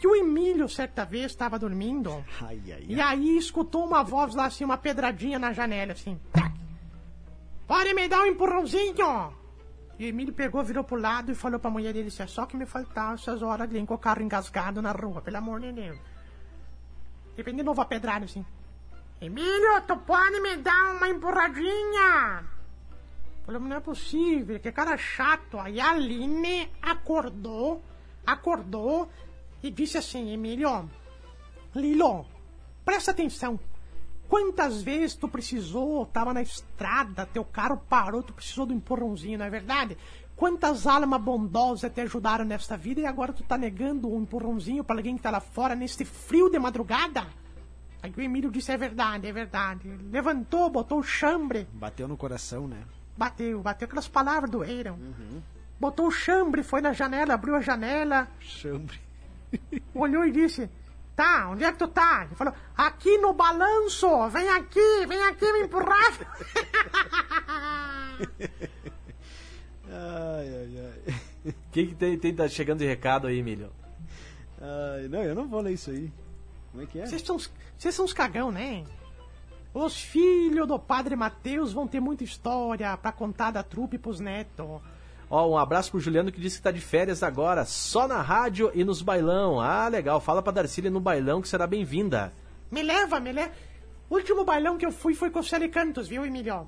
Que 0.00 0.06
o 0.06 0.14
Emílio, 0.14 0.68
certa 0.68 1.04
vez, 1.04 1.26
estava 1.32 1.58
dormindo. 1.58 2.24
Ai, 2.40 2.60
ai, 2.72 2.84
E 2.88 3.00
aí, 3.00 3.36
escutou 3.36 3.84
uma 3.84 4.04
voz 4.04 4.32
lá, 4.36 4.44
assim, 4.46 4.64
uma 4.64 4.78
pedradinha 4.78 5.40
na 5.40 5.52
janela, 5.52 5.90
assim. 5.92 6.16
Pode 7.66 7.92
me 7.94 8.06
dar 8.06 8.22
um 8.22 8.26
empurrãozinho? 8.26 9.36
E 9.98 10.06
Emílio 10.06 10.32
pegou, 10.32 10.62
virou 10.62 10.84
pro 10.84 11.00
lado 11.00 11.32
e 11.32 11.34
falou 11.34 11.58
pra 11.58 11.70
mulher 11.70 11.92
dele, 11.92 12.10
"Se 12.10 12.22
é 12.22 12.26
só 12.26 12.46
que 12.46 12.56
me 12.56 12.64
faltava 12.64 13.14
essas 13.14 13.42
horas 13.42 13.68
de 13.68 13.78
o 13.78 13.98
carro 13.98 14.22
engasgado 14.22 14.80
na 14.80 14.92
rua, 14.92 15.20
pelo 15.20 15.38
amor 15.38 15.60
de 15.60 15.72
Deus. 15.72 15.98
De 17.30 17.38
repente, 17.38 17.56
de 17.56 17.62
novo 17.64 17.80
a 17.80 17.84
pedrada, 17.84 18.24
assim. 18.24 18.44
Emílio, 19.20 19.80
tu 19.86 19.96
pode 19.96 20.40
me 20.40 20.56
dar 20.58 20.94
uma 20.94 21.08
empurradinha? 21.08 22.44
Falei, 23.44 23.60
não 23.60 23.76
é 23.76 23.80
possível, 23.80 24.60
que 24.60 24.70
cara 24.70 24.96
chato. 24.96 25.58
Aí 25.58 25.80
a 25.80 25.90
Aline 25.90 26.70
acordou, 26.80 27.82
acordou 28.24 29.10
e 29.62 29.70
disse 29.70 29.98
assim, 29.98 30.30
Emílio, 30.32 30.88
Lilo, 31.74 32.26
presta 32.84 33.10
atenção. 33.10 33.58
Quantas 34.28 34.82
vezes 34.82 35.16
tu 35.16 35.26
precisou, 35.26 36.04
tava 36.06 36.34
na 36.34 36.42
estrada, 36.42 37.24
teu 37.26 37.44
carro 37.44 37.78
parou, 37.88 38.22
tu 38.22 38.32
precisou 38.34 38.66
do 38.66 38.74
empurrãozinho, 38.74 39.38
não 39.38 39.46
é 39.46 39.50
verdade? 39.50 39.96
Quantas 40.36 40.86
almas 40.86 41.20
bondosas 41.20 41.90
te 41.90 42.00
ajudaram 42.02 42.44
nesta 42.44 42.76
vida 42.76 43.00
e 43.00 43.06
agora 43.06 43.32
tu 43.32 43.42
tá 43.42 43.56
negando 43.56 44.08
um 44.12 44.20
empurrãozinho 44.22 44.84
pra 44.84 44.96
alguém 44.96 45.16
que 45.16 45.22
tá 45.22 45.30
lá 45.30 45.40
fora 45.40 45.74
neste 45.74 46.04
frio 46.04 46.50
de 46.50 46.58
madrugada? 46.58 47.26
Aí 48.02 48.12
o 48.16 48.20
Emílio 48.20 48.50
disse, 48.50 48.70
é 48.70 48.76
verdade, 48.76 49.26
é 49.26 49.32
verdade. 49.32 49.88
Levantou, 50.12 50.70
botou 50.70 50.98
o 51.00 51.02
chambre, 51.02 51.66
Bateu 51.72 52.06
no 52.06 52.16
coração, 52.16 52.68
né? 52.68 52.84
bateu, 53.16 53.60
bateu 53.60 53.86
aquelas 53.86 54.06
palavras 54.06 54.48
doeram. 54.50 54.98
Botou 55.80 56.06
o 56.06 56.10
chambre, 56.12 56.62
foi 56.62 56.80
na 56.80 56.92
janela, 56.92 57.34
abriu 57.34 57.56
a 57.56 57.60
janela, 57.60 58.28
Chambre. 58.38 59.00
olhou 59.94 60.24
e 60.24 60.30
disse: 60.30 60.70
Tá, 61.18 61.48
onde 61.50 61.64
é 61.64 61.72
que 61.72 61.78
tu 61.78 61.88
tá? 61.88 62.26
Ele 62.26 62.36
falou: 62.36 62.54
Aqui 62.76 63.18
no 63.18 63.32
balanço, 63.32 64.06
vem 64.28 64.48
aqui, 64.50 65.04
vem 65.08 65.20
aqui 65.24 65.52
me 65.52 65.62
empurrar. 65.64 66.12
Ai, 69.90 70.48
ai, 70.48 70.78
ai. 70.78 71.14
O 71.46 71.52
que, 71.72 71.86
que 71.86 71.94
tem, 71.94 72.18
tem 72.18 72.34
tá 72.34 72.46
chegando 72.48 72.78
de 72.80 72.86
recado 72.86 73.26
aí, 73.26 73.38
Emílio? 73.38 73.70
Ai, 74.60 75.08
Não, 75.08 75.22
eu 75.22 75.34
não 75.34 75.48
vou 75.48 75.60
ler 75.60 75.72
isso 75.72 75.90
aí. 75.90 76.12
Como 76.70 76.82
é 76.82 76.86
que 76.86 77.00
é? 77.00 77.06
Vocês 77.06 77.22
são, 77.22 77.36
uns- 77.36 77.50
vocês 77.76 77.94
são 77.94 78.04
uns 78.04 78.12
cagão, 78.12 78.50
né? 78.52 78.84
Os 79.72 80.00
filhos 80.00 80.66
do 80.68 80.78
padre 80.78 81.16
Mateus 81.16 81.72
vão 81.72 81.86
ter 81.86 82.00
muita 82.00 82.24
história 82.24 82.96
pra 82.96 83.12
contar 83.12 83.50
da 83.50 83.62
trupe 83.62 83.98
pros 83.98 84.20
netos. 84.20 84.80
Ó, 85.30 85.50
um 85.50 85.58
abraço 85.58 85.90
pro 85.90 86.00
Juliano 86.00 86.32
que 86.32 86.40
disse 86.40 86.56
que 86.56 86.62
tá 86.62 86.70
de 86.70 86.80
férias 86.80 87.22
agora, 87.22 87.64
só 87.64 88.08
na 88.08 88.22
rádio 88.22 88.70
e 88.74 88.82
nos 88.82 89.02
bailão. 89.02 89.60
Ah, 89.60 89.88
legal. 89.88 90.20
Fala 90.20 90.42
pra 90.42 90.52
Darcília 90.52 90.90
no 90.90 91.00
bailão 91.00 91.42
que 91.42 91.48
será 91.48 91.66
bem-vinda. 91.66 92.32
Me 92.70 92.82
leva, 92.82 93.20
me 93.20 93.32
leva. 93.32 93.52
O 94.08 94.14
último 94.14 94.44
bailão 94.44 94.78
que 94.78 94.86
eu 94.86 94.92
fui 94.92 95.14
foi 95.14 95.30
com 95.30 95.40
o 95.40 95.44
Célio 95.44 95.70
Cantos, 95.70 96.08
viu, 96.08 96.24
Emílio? 96.24 96.66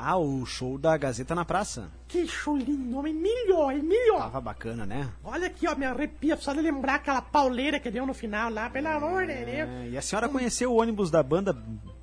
Ah, 0.00 0.16
o 0.16 0.46
show 0.46 0.78
da 0.78 0.96
Gazeta 0.96 1.34
na 1.34 1.44
Praça. 1.44 1.90
Que 2.06 2.26
show 2.26 2.56
lindo, 2.56 3.04
Emílio, 3.06 3.70
Emílio! 3.70 4.16
Tava 4.16 4.40
bacana, 4.40 4.86
né? 4.86 5.10
Olha 5.24 5.48
aqui, 5.48 5.66
ó, 5.66 5.74
me 5.74 5.84
arrepia 5.84 6.36
só 6.36 6.54
de 6.54 6.60
lembrar 6.60 6.94
aquela 6.94 7.20
pauleira 7.20 7.80
que 7.80 7.90
deu 7.90 8.06
no 8.06 8.14
final 8.14 8.48
lá, 8.48 8.70
pelo 8.70 8.86
amor 8.88 9.26
de 9.26 9.34
Deus. 9.44 9.68
É, 9.68 9.88
e 9.90 9.98
a 9.98 10.02
senhora 10.02 10.28
conheceu 10.28 10.72
o 10.72 10.80
ônibus 10.80 11.10
da 11.10 11.20
banda 11.20 11.54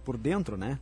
por 0.03 0.17
dentro, 0.17 0.57
né? 0.57 0.77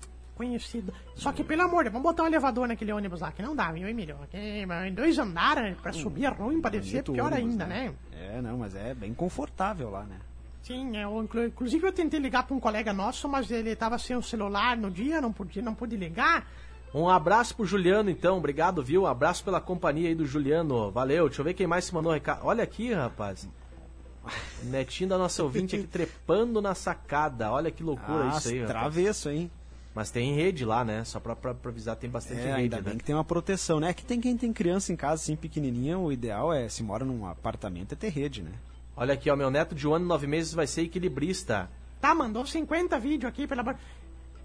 Conhecido. 0.47 0.93
Só 1.15 1.31
que, 1.31 1.43
pelo 1.43 1.61
amor 1.61 1.83
de 1.83 1.89
Deus, 1.89 1.93
vamos 1.93 2.03
botar 2.11 2.23
um 2.23 2.27
elevador 2.27 2.67
naquele 2.67 2.91
ônibus 2.91 3.21
lá, 3.21 3.31
que 3.31 3.41
não 3.41 3.55
dá, 3.55 3.71
viu, 3.71 3.87
Emílio? 3.87 4.17
Que, 4.29 4.65
mas 4.65 4.93
dois 4.93 5.17
andares, 5.17 5.77
pra 5.81 5.93
subir 5.93 6.25
é 6.25 6.29
ruim, 6.29 6.59
pra 6.61 6.69
descer 6.69 6.97
é 6.99 7.01
pior 7.01 7.31
ônibus, 7.31 7.51
ainda, 7.51 7.65
né? 7.65 7.93
É, 8.11 8.41
não, 8.41 8.57
mas 8.57 8.75
é 8.75 8.93
bem 8.93 9.13
confortável 9.13 9.89
lá, 9.89 10.03
né? 10.03 10.17
Sim, 10.61 10.95
eu, 10.97 11.23
inclu- 11.23 11.45
inclusive 11.45 11.85
eu 11.87 11.91
tentei 11.91 12.19
ligar 12.19 12.43
pra 12.45 12.55
um 12.55 12.59
colega 12.59 12.91
nosso, 12.93 13.27
mas 13.29 13.49
ele 13.51 13.75
tava 13.75 13.97
sem 13.97 14.15
o 14.15 14.21
celular 14.23 14.77
no 14.77 14.89
dia, 14.91 15.19
não 15.21 15.31
podia, 15.31 15.61
não 15.61 15.73
pude 15.75 15.95
ligar. 15.97 16.45
Um 16.93 17.09
abraço 17.09 17.55
pro 17.55 17.65
Juliano, 17.65 18.09
então. 18.09 18.37
Obrigado, 18.37 18.83
viu? 18.83 19.01
Um 19.03 19.07
abraço 19.07 19.43
pela 19.43 19.59
companhia 19.59 20.09
aí 20.09 20.15
do 20.15 20.25
Juliano. 20.27 20.91
Valeu. 20.91 21.27
Deixa 21.27 21.41
eu 21.41 21.45
ver 21.45 21.55
quem 21.55 21.65
mais 21.65 21.85
se 21.85 21.93
mandou 21.93 22.13
recado. 22.13 22.41
Olha 22.45 22.63
aqui, 22.63 22.93
rapaz. 22.93 23.49
Netinho 24.63 25.09
da 25.09 25.17
nossa 25.17 25.41
ouvinte 25.43 25.75
aqui 25.75 25.85
trepando 25.87 26.61
na 26.61 26.75
sacada. 26.75 27.51
Olha 27.51 27.71
que 27.71 27.81
loucura 27.83 28.29
Ah, 28.31 28.37
isso 28.37 28.49
aí. 28.49 28.59
rapaz. 28.61 28.69
travesso, 28.79 29.29
hein? 29.29 29.51
Mas 29.95 30.09
tem 30.09 30.33
rede 30.35 30.65
lá, 30.65 30.83
né? 30.83 31.03
Só 31.03 31.19
pra, 31.19 31.35
pra, 31.35 31.53
pra 31.53 31.69
avisar, 31.69 31.95
tem 31.95 32.09
bastante 32.09 32.41
É, 32.41 32.45
rede, 32.45 32.55
ainda 32.61 32.77
né? 32.77 32.81
bem 32.81 32.97
que 32.97 33.03
tem 33.03 33.13
uma 33.13 33.23
proteção, 33.23 33.79
né? 33.79 33.93
Que 33.93 34.03
tem 34.03 34.19
quem 34.19 34.35
tem 34.35 34.51
criança 34.51 34.91
em 34.91 34.95
casa 34.95 35.21
assim 35.21 35.35
pequenininha, 35.35 35.99
o 35.99 36.11
ideal 36.11 36.51
é, 36.51 36.67
se 36.67 36.81
mora 36.81 37.05
num 37.05 37.27
apartamento, 37.27 37.93
é 37.93 37.95
ter 37.95 38.09
rede, 38.09 38.41
né? 38.41 38.51
Olha 38.97 39.13
aqui, 39.13 39.29
ó, 39.29 39.35
meu 39.35 39.51
neto 39.51 39.75
de 39.75 39.87
um 39.87 39.93
ano 39.93 40.05
e 40.05 40.07
nove 40.07 40.25
meses 40.27 40.53
vai 40.53 40.65
ser 40.67 40.81
equilibrista. 40.83 41.69
Tá, 42.01 42.13
mandou 42.15 42.45
50 42.45 42.99
vídeos 42.99 43.29
aqui, 43.29 43.45
pela... 43.47 43.75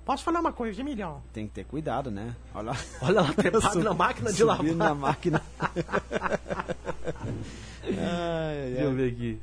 Posso 0.05 0.25
falar 0.25 0.41
uma 0.41 0.53
coisa, 0.53 0.81
Emilhão? 0.81 1.23
Tem 1.35 1.47
que 1.47 1.53
ter 1.53 1.65
cuidado, 1.65 2.11
né? 2.11 2.35
Olha 2.55 2.71
lá. 2.71 2.77
Olha 3.03 3.21
lá, 3.21 3.33
trepado 3.35 3.81
na 3.85 3.93
máquina 3.93 4.33
de 4.33 4.43
lavar. 4.45 4.65
Na 4.75 4.95
máquina. 4.95 5.43
ai, 7.85 8.71
Deixa 8.71 8.83
eu 8.85 8.95
ver 8.95 9.13
aqui. 9.13 9.39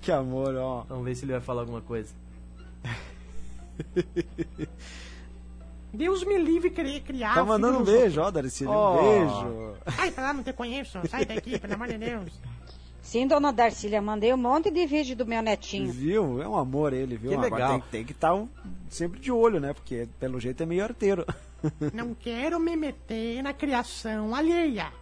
que 0.00 0.12
amor, 0.12 0.54
ó. 0.56 0.84
Vamos 0.88 1.04
ver 1.04 1.14
se 1.14 1.24
ele 1.24 1.32
vai 1.32 1.40
falar 1.42 1.62
alguma 1.62 1.80
coisa. 1.82 2.10
Deus 5.92 6.22
me 6.24 6.36
livre 6.38 6.70
querer 6.70 7.00
criar. 7.00 7.34
Tá 7.34 7.44
mandando 7.44 7.78
um 7.78 7.84
beijo, 7.84 8.20
ó, 8.20 8.30
Darcy. 8.30 8.66
Ó. 8.66 8.92
Um 8.92 9.02
beijo. 9.02 9.74
Ai, 9.98 10.10
pra 10.10 10.24
lá, 10.24 10.32
não 10.32 10.42
te 10.42 10.52
conheço. 10.52 10.98
Sai 11.08 11.24
daqui, 11.24 11.58
pelo 11.58 11.74
amor 11.74 11.88
de 11.88 11.98
Deus. 11.98 12.32
Sim, 13.00 13.26
dona 13.26 13.50
Darcília, 13.50 14.02
mandei 14.02 14.34
um 14.34 14.36
monte 14.36 14.70
de 14.70 14.84
vídeo 14.86 15.16
do 15.16 15.24
meu 15.24 15.40
netinho. 15.40 15.90
Viu? 15.90 16.42
É 16.42 16.48
um 16.48 16.58
amor 16.58 16.92
ele, 16.92 17.16
viu? 17.16 17.30
Que 17.30 17.36
Agora 17.36 17.54
legal. 17.54 17.70
tem, 17.80 17.82
tem 17.90 18.04
que 18.04 18.12
estar 18.12 18.34
um- 18.34 18.48
sempre 18.90 19.18
de 19.18 19.32
olho, 19.32 19.58
né? 19.58 19.72
Porque 19.72 20.06
pelo 20.20 20.38
jeito 20.38 20.62
é 20.62 20.66
meio 20.66 20.84
arteiro. 20.84 21.24
Não 21.94 22.14
quero 22.14 22.60
me 22.60 22.76
meter 22.76 23.42
na 23.42 23.54
criação 23.54 24.34
alheia. 24.34 24.92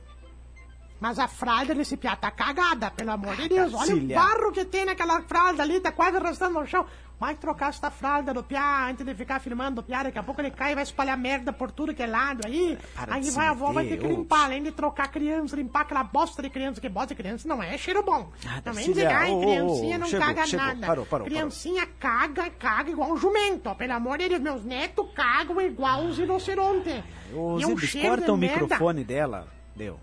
Mas 1.01 1.19
a 1.19 1.27
fralda 1.29 1.75
desse 1.75 1.97
piá 1.97 2.15
tá 2.17 2.31
cagada, 2.31 2.91
pelo 2.91 3.11
amor 3.11 3.37
de 3.37 3.49
Deus. 3.49 3.75
Olha 3.75 3.95
o 3.97 4.01
barro 4.07 4.53
que 4.53 4.65
tem 4.65 4.85
naquela 4.87 5.21
fralda 5.23 5.63
ali, 5.63 5.81
tá 5.81 5.91
quase 5.93 6.17
arrastando 6.17 6.59
no 6.61 6.67
chão. 6.67 6.87
Vai 7.19 7.35
trocar 7.35 7.71
essa 7.71 7.91
fralda 7.91 8.35
do 8.35 8.43
piá 8.43 8.89
antes 8.91 9.05
de 9.05 9.15
ficar 9.15 9.41
filmando 9.41 9.81
o 9.81 9.85
piá. 9.85 10.03
Daqui 10.03 10.19
a 10.19 10.23
pouco 10.23 10.39
ele 10.41 10.51
cai 10.51 10.73
e 10.73 10.75
vai 10.75 10.85
espalhar 10.85 11.17
merda 11.17 11.51
por 11.51 11.71
tudo 11.71 11.95
que 11.95 12.03
é 12.03 12.07
lado 12.07 12.43
aí. 12.45 12.77
Para 12.95 13.15
aí 13.15 13.31
vai 13.31 13.47
a 13.47 13.51
avó 13.51 13.73
vai 13.73 13.87
ter 13.87 13.97
que 13.99 14.07
limpar, 14.07 14.45
além 14.45 14.63
de 14.63 14.71
trocar 14.71 15.09
criança, 15.09 15.57
limpar 15.57 15.81
aquela 15.83 16.05
bosta 16.05 16.43
de 16.43 16.51
criança, 16.51 16.79
que 16.79 16.89
bosta 16.91 17.15
de 17.15 17.15
criança 17.15 17.49
não 17.49 17.63
é 17.63 17.79
cheiro 17.79 18.03
bom. 18.03 18.31
Ah, 18.47 18.61
Também 18.61 18.87
dizer, 18.89 19.07
ai, 19.07 19.35
criancinha 19.35 19.97
não 19.97 20.07
chegou, 20.07 20.27
caga 20.27 20.47
chegou. 20.47 20.67
nada. 20.67 20.87
Parou, 20.87 21.07
parou, 21.07 21.27
criancinha 21.27 21.87
caga, 21.99 22.51
caga 22.51 22.91
igual 22.91 23.11
um 23.13 23.17
jumento. 23.17 23.75
Pelo 23.77 23.95
amor 23.95 24.19
de 24.19 24.29
Deus, 24.29 24.43
meus 24.43 24.63
netos 24.63 25.07
cagam 25.15 25.59
igual 25.63 26.03
um 26.03 26.13
rinoceronte. 26.13 27.03
Ô, 27.35 27.59
Zibis, 27.59 27.95
corta 27.95 28.31
o 28.33 28.37
merda. 28.37 28.61
microfone 28.61 29.03
dela. 29.05 29.49
Deu. 29.75 29.99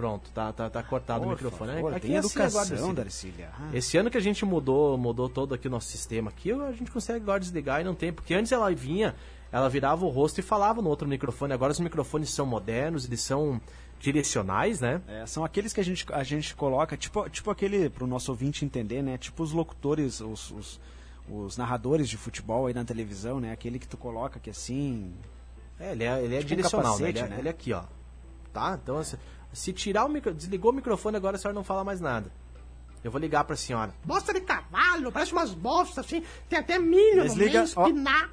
Pronto, 0.00 0.30
tá, 0.30 0.50
tá, 0.50 0.70
tá 0.70 0.82
cortado 0.82 1.20
o 1.20 1.24
Por 1.24 1.32
microfone. 1.32 1.72
favor, 1.74 1.92
Aqui 1.94 2.06
tem 2.06 2.16
é 2.16 2.20
assim 2.20 2.40
agora, 2.40 2.66
educação. 2.66 2.94
Darcília. 2.94 3.50
Ah. 3.52 3.68
Esse 3.74 3.98
ano 3.98 4.10
que 4.10 4.16
a 4.16 4.20
gente 4.20 4.46
mudou, 4.46 4.96
mudou 4.96 5.28
todo 5.28 5.54
aqui 5.54 5.68
o 5.68 5.70
nosso 5.70 5.88
sistema 5.88 6.30
aqui, 6.30 6.50
a 6.52 6.72
gente 6.72 6.90
consegue 6.90 7.20
agora 7.20 7.38
desligar 7.38 7.82
e 7.82 7.84
não 7.84 7.94
tem. 7.94 8.10
Porque 8.10 8.32
antes 8.32 8.50
ela 8.50 8.74
vinha, 8.74 9.14
ela 9.52 9.68
virava 9.68 10.06
o 10.06 10.08
rosto 10.08 10.38
e 10.40 10.42
falava 10.42 10.80
no 10.80 10.88
outro 10.88 11.06
microfone. 11.06 11.52
Agora 11.52 11.70
os 11.70 11.80
microfones 11.80 12.30
são 12.30 12.46
modernos, 12.46 13.04
eles 13.04 13.20
são 13.20 13.60
direcionais, 14.00 14.80
né? 14.80 15.02
É, 15.06 15.26
são 15.26 15.44
aqueles 15.44 15.74
que 15.74 15.80
a 15.80 15.84
gente, 15.84 16.06
a 16.10 16.22
gente 16.22 16.54
coloca, 16.56 16.96
tipo, 16.96 17.28
tipo 17.28 17.50
aquele, 17.50 17.90
pro 17.90 18.06
nosso 18.06 18.30
ouvinte 18.32 18.64
entender, 18.64 19.02
né? 19.02 19.18
Tipo 19.18 19.42
os 19.42 19.52
locutores, 19.52 20.22
os, 20.22 20.50
os, 20.50 20.80
os 21.28 21.58
narradores 21.58 22.08
de 22.08 22.16
futebol 22.16 22.66
aí 22.68 22.72
na 22.72 22.86
televisão, 22.86 23.38
né? 23.38 23.52
Aquele 23.52 23.78
que 23.78 23.86
tu 23.86 23.98
coloca 23.98 24.40
que 24.40 24.48
assim. 24.48 25.12
É, 25.78 25.92
ele 25.92 26.04
é, 26.04 26.24
ele 26.24 26.34
é 26.36 26.38
Tipo 26.38 26.52
um 26.52 26.56
direcional, 26.56 26.98
né? 26.98 27.12
capacete, 27.12 27.18
Ele, 27.18 27.26
é, 27.26 27.28
né? 27.28 27.36
ele 27.40 27.48
é 27.48 27.50
aqui, 27.50 27.72
ó. 27.74 27.82
Tá? 28.52 28.78
Então, 28.82 28.98
assim, 28.98 29.16
se 29.52 29.72
tirar 29.72 30.04
o 30.04 30.08
micro... 30.08 30.34
Desligou 30.34 30.72
o 30.72 30.74
microfone, 30.74 31.16
agora 31.16 31.36
a 31.36 31.38
senhora 31.38 31.54
não 31.54 31.64
fala 31.64 31.84
mais 31.84 32.00
nada. 32.00 32.30
Eu 33.02 33.10
vou 33.10 33.20
ligar 33.20 33.44
pra 33.44 33.56
senhora. 33.56 33.94
Bosta 34.04 34.32
de 34.34 34.40
cavalo, 34.42 35.10
parece 35.10 35.32
umas 35.32 35.54
bostas 35.54 36.04
assim. 36.04 36.22
Tem 36.48 36.58
até 36.58 36.78
milho 36.78 37.22
Desliga, 37.22 37.60
no 37.62 37.66
meio, 37.66 37.74
ó. 37.76 37.86
espinar. 37.86 38.30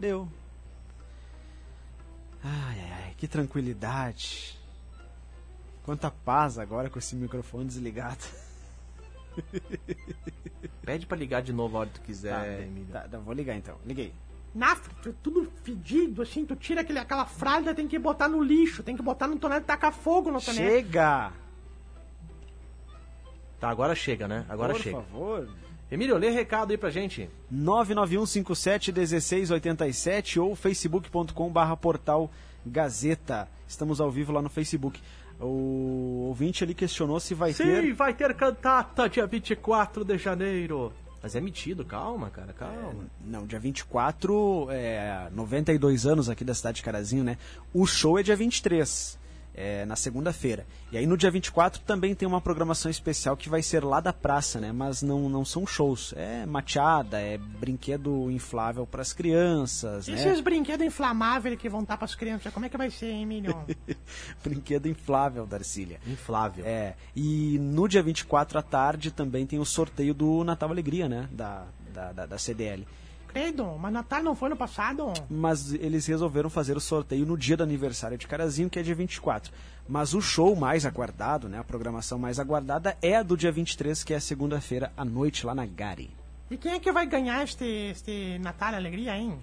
Deu. 0.00 0.28
Ai, 2.42 2.80
ai, 2.80 2.92
ai, 3.04 3.14
que 3.16 3.28
tranquilidade. 3.28 4.58
Quanta 5.84 6.10
paz 6.10 6.58
agora 6.58 6.88
com 6.88 6.98
esse 6.98 7.14
microfone 7.14 7.66
desligado. 7.66 8.24
Pede 10.82 11.06
pra 11.06 11.16
ligar 11.16 11.42
de 11.42 11.52
novo 11.52 11.76
a 11.76 11.80
hora 11.80 11.88
que 11.90 12.00
tu 12.00 12.04
quiser, 12.04 12.34
Tá, 12.34 12.62
Emílio. 12.62 12.92
tá, 12.92 13.00
tá, 13.08 13.18
vou 13.18 13.34
ligar 13.34 13.56
então. 13.56 13.76
Liguei. 13.84 14.12
Nafre, 14.54 14.92
tu- 15.02 15.14
tudo 15.22 15.50
fedido, 15.62 16.20
assim, 16.22 16.44
tu 16.44 16.54
tira 16.54 16.82
aquele, 16.82 16.98
aquela 16.98 17.24
fralda, 17.24 17.74
tem 17.74 17.88
que 17.88 17.98
botar 17.98 18.28
no 18.28 18.42
lixo, 18.42 18.82
tem 18.82 18.94
que 18.96 19.02
botar 19.02 19.26
no 19.26 19.38
tonete 19.38 19.62
e 19.62 19.66
tacar 19.66 19.92
fogo 19.92 20.30
no 20.30 20.40
tonete. 20.40 20.62
Chega! 20.62 21.32
Tá, 23.58 23.70
agora 23.70 23.94
chega, 23.94 24.28
né? 24.28 24.44
Agora 24.48 24.74
Por 24.74 24.82
chega. 24.82 24.96
favor. 24.96 25.48
Emílio, 25.90 26.16
lê 26.16 26.30
recado 26.30 26.70
aí 26.72 26.78
pra 26.78 26.90
gente. 26.90 27.28
991571687 27.52 30.40
ou 30.42 30.54
facebook.com 30.56 31.50
barra 31.50 31.76
portal 31.76 32.30
Gazeta. 32.66 33.48
Estamos 33.68 34.00
ao 34.00 34.10
vivo 34.10 34.32
lá 34.32 34.42
no 34.42 34.48
Facebook. 34.48 35.00
O 35.40 36.26
ouvinte 36.28 36.62
ali 36.62 36.74
questionou 36.74 37.18
se 37.20 37.34
vai 37.34 37.52
Sim, 37.52 37.64
ter... 37.64 37.92
vai 37.94 38.14
ter 38.14 38.32
cantata 38.34 39.08
dia 39.08 39.26
24 39.26 40.04
de 40.04 40.18
janeiro. 40.18 40.92
Mas 41.22 41.36
é 41.36 41.40
metido, 41.40 41.84
calma, 41.84 42.30
cara, 42.30 42.52
calma. 42.52 43.06
Não, 43.24 43.46
dia 43.46 43.60
24, 43.60 44.68
é, 44.70 45.28
92 45.32 46.04
anos 46.04 46.28
aqui 46.28 46.44
da 46.44 46.52
cidade 46.52 46.76
de 46.76 46.82
Carazinho, 46.82 47.22
né? 47.22 47.38
O 47.72 47.86
show 47.86 48.18
é 48.18 48.24
dia 48.24 48.34
23, 48.34 49.18
é, 49.54 49.84
na 49.84 49.96
segunda-feira. 49.96 50.66
E 50.90 50.98
aí 50.98 51.06
no 51.06 51.16
dia 51.16 51.30
24 51.30 51.80
também 51.82 52.14
tem 52.14 52.26
uma 52.26 52.40
programação 52.40 52.90
especial 52.90 53.36
que 53.36 53.48
vai 53.48 53.62
ser 53.62 53.84
lá 53.84 54.00
da 54.00 54.12
praça, 54.12 54.60
né? 54.60 54.72
Mas 54.72 55.02
não, 55.02 55.28
não 55.28 55.44
são 55.44 55.66
shows. 55.66 56.14
É 56.16 56.46
mateada, 56.46 57.20
é 57.20 57.38
brinquedo 57.38 58.30
inflável 58.30 58.86
para 58.86 59.02
as 59.02 59.12
crianças, 59.12 60.08
E 60.08 60.12
né? 60.12 60.18
esses 60.18 60.40
brinquedos 60.40 60.86
inflamáveis 60.86 61.58
que 61.58 61.68
vão 61.68 61.82
estar 61.82 61.96
pras 61.96 62.14
crianças, 62.14 62.52
como 62.52 62.66
é 62.66 62.68
que 62.68 62.76
vai 62.76 62.90
ser, 62.90 63.06
hein, 63.06 63.22
Emílio? 63.22 63.56
brinquedo 64.42 64.86
inflável, 64.88 65.46
Darcília. 65.46 66.00
Inflável. 66.06 66.64
É, 66.66 66.94
e 67.14 67.58
no 67.58 67.88
dia 67.88 68.02
24 68.02 68.58
à 68.58 68.62
tarde 68.62 69.10
também 69.10 69.46
tem 69.46 69.58
o 69.58 69.64
sorteio 69.64 70.14
do 70.14 70.44
Natal 70.44 70.70
Alegria, 70.70 71.08
né? 71.08 71.28
Da, 71.30 71.64
da, 71.92 72.12
da, 72.12 72.26
da 72.26 72.38
CDL. 72.38 72.86
Credo, 73.32 73.78
mas 73.78 73.92
Natal 73.92 74.22
não 74.22 74.34
foi 74.34 74.50
no 74.50 74.56
passado? 74.56 75.10
Mas 75.30 75.72
eles 75.72 76.06
resolveram 76.06 76.50
fazer 76.50 76.76
o 76.76 76.80
sorteio 76.80 77.24
no 77.24 77.36
dia 77.36 77.56
do 77.56 77.62
aniversário 77.62 78.18
de 78.18 78.26
Carazinho, 78.26 78.68
que 78.68 78.78
é 78.78 78.82
dia 78.82 78.94
24. 78.94 79.50
Mas 79.88 80.12
o 80.12 80.20
show 80.20 80.54
mais 80.54 80.84
aguardado, 80.84 81.48
né? 81.48 81.58
A 81.58 81.64
programação 81.64 82.18
mais 82.18 82.38
aguardada 82.38 82.96
é 83.00 83.16
a 83.16 83.22
do 83.22 83.34
dia 83.36 83.50
23, 83.50 84.04
que 84.04 84.12
é 84.12 84.20
segunda-feira 84.20 84.92
à 84.96 85.04
noite, 85.04 85.46
lá 85.46 85.54
na 85.54 85.64
Gari. 85.64 86.10
E 86.50 86.58
quem 86.58 86.72
é 86.72 86.78
que 86.78 86.92
vai 86.92 87.06
ganhar 87.06 87.42
este, 87.42 87.64
este 87.64 88.38
Natal 88.38 88.74
Alegria, 88.74 89.16
hein? 89.16 89.38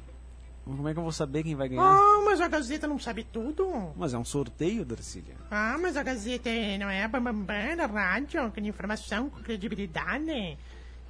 Como 0.63 0.88
é 0.88 0.93
que 0.93 0.99
eu 0.99 1.04
vou 1.04 1.12
saber 1.12 1.41
quem 1.41 1.56
vai 1.56 1.67
ganhar? 1.67 1.82
Ah, 1.82 2.21
mas 2.23 2.39
a 2.39 2.47
Gazeta 2.47 2.88
não 2.88 2.99
sabe 2.99 3.23
tudo. 3.23 3.91
Mas 3.97 4.13
é 4.13 4.19
um 4.19 4.23
sorteio, 4.23 4.86
Darcília. 4.86 5.36
Ah, 5.49 5.78
mas 5.82 5.97
a 5.97 6.04
Gazeta 6.04 6.52
não 6.80 6.88
é 6.88 7.04
a 7.04 7.08
bambambam 7.08 7.75
da 7.75 7.88
rádio, 7.88 8.52
com 8.52 8.62
informação, 8.62 9.32
com 9.32 9.41
credibilidade. 9.41 10.58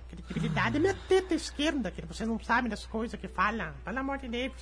Credibilidade 0.09 0.77
é 0.77 0.79
minha 0.79 0.95
teta 1.07 1.33
esquerda, 1.35 1.91
que 1.91 2.05
vocês 2.05 2.27
não 2.27 2.39
sabem 2.39 2.69
das 2.69 2.85
coisas 2.85 3.19
que 3.19 3.27
falam. 3.27 3.73
Pelo 3.85 3.99
amor 3.99 4.17
de 4.17 4.27
Deus. 4.27 4.53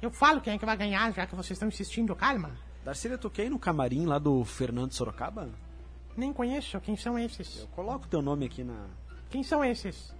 Eu 0.00 0.10
falo 0.10 0.40
quem 0.40 0.54
é 0.54 0.58
que 0.58 0.64
vai 0.66 0.76
ganhar, 0.76 1.12
já 1.12 1.26
que 1.26 1.34
vocês 1.34 1.52
estão 1.52 1.68
insistindo, 1.68 2.14
calma. 2.14 2.50
Darcília, 2.84 3.18
quer 3.18 3.46
ir 3.46 3.50
no 3.50 3.58
camarim 3.58 4.04
lá 4.06 4.18
do 4.18 4.44
Fernando 4.44 4.92
Sorocaba? 4.92 5.48
Nem 6.16 6.32
conheço, 6.32 6.78
quem 6.80 6.96
são 6.96 7.18
esses? 7.18 7.60
Eu 7.60 7.66
coloco 7.68 8.06
teu 8.06 8.22
nome 8.22 8.46
aqui 8.46 8.62
na... 8.62 8.86
Quem 9.30 9.42
são 9.42 9.64
esses? 9.64 10.14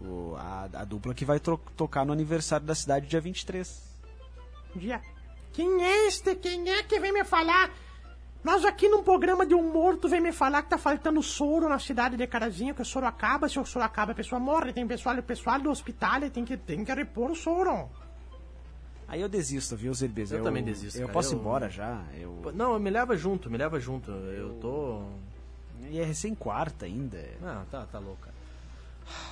o- 0.00 0.34
a, 0.36 0.64
a 0.74 0.84
dupla 0.84 1.14
que 1.14 1.24
vai 1.24 1.38
tocar 1.40 2.04
no 2.04 2.12
aniversário 2.12 2.66
da 2.66 2.74
cidade 2.74 3.06
dia 3.06 3.20
23. 3.20 3.96
Dia. 4.74 5.00
Quem 5.52 5.82
é 5.82 6.06
este? 6.08 6.34
Quem 6.34 6.68
é 6.70 6.82
que 6.82 6.98
vem 7.00 7.12
me 7.12 7.24
falar? 7.24 7.70
Nós 8.46 8.64
aqui 8.64 8.88
num 8.88 9.02
programa 9.02 9.44
de 9.44 9.54
humor, 9.54 9.96
tu 9.96 10.08
vem 10.08 10.20
me 10.20 10.30
falar 10.30 10.62
que 10.62 10.70
tá 10.70 10.78
faltando 10.78 11.20
soro 11.20 11.68
na 11.68 11.80
cidade 11.80 12.16
de 12.16 12.24
Carazinho, 12.28 12.76
que 12.76 12.80
o 12.80 12.84
soro 12.84 13.04
acaba, 13.04 13.48
se 13.48 13.58
o 13.58 13.66
soro 13.66 13.84
acaba 13.84 14.12
a 14.12 14.14
pessoa 14.14 14.38
morre, 14.38 14.72
tem 14.72 14.86
pessoal, 14.86 15.20
pessoal 15.20 15.58
do 15.60 15.68
hospital 15.68 16.22
e 16.22 16.30
tem 16.30 16.44
que, 16.44 16.56
tem 16.56 16.84
que 16.84 16.94
repor 16.94 17.32
o 17.32 17.34
soro. 17.34 17.90
Aí 19.08 19.20
eu 19.20 19.28
desisto, 19.28 19.74
viu, 19.74 19.92
Zirbis? 19.92 20.30
Eu 20.30 20.44
também 20.44 20.62
desisto, 20.62 20.96
Eu 20.96 21.08
cara. 21.08 21.12
posso 21.12 21.32
ir 21.32 21.34
Eu- 21.34 21.40
embora 21.40 21.68
já. 21.68 22.04
Eu... 22.16 22.52
Não, 22.54 22.78
me 22.78 22.88
leva 22.88 23.16
junto, 23.16 23.50
me 23.50 23.58
leva 23.58 23.80
junto. 23.80 24.12
Eu 24.12 24.50
tô. 24.60 25.02
E 25.90 25.98
é 25.98 26.04
recém-quarta 26.04 26.86
ainda. 26.86 27.18
Não, 27.40 27.64
tá, 27.64 27.84
tá 27.90 27.98
louco. 27.98 28.20
cara. 28.20 28.36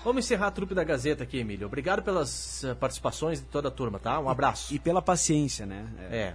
Vamos 0.05 0.24
encerrar 0.24 0.48
a 0.48 0.50
trupe 0.50 0.74
da 0.74 0.83
Gazeta 0.83 1.22
aqui, 1.22 1.38
Emílio. 1.38 1.68
Obrigado 1.68 2.03
pelas 2.03 2.64
eh, 2.64 2.74
participações 2.74 3.38
de 3.40 3.46
toda 3.46 3.68
a 3.68 3.70
turma, 3.70 4.00
tá? 4.00 4.18
Um 4.18 4.29
abraço. 4.29 4.74
E 4.74 4.79
pela 4.81 5.01
paciência, 5.01 5.66
né? 5.66 5.86
É. 6.11 6.34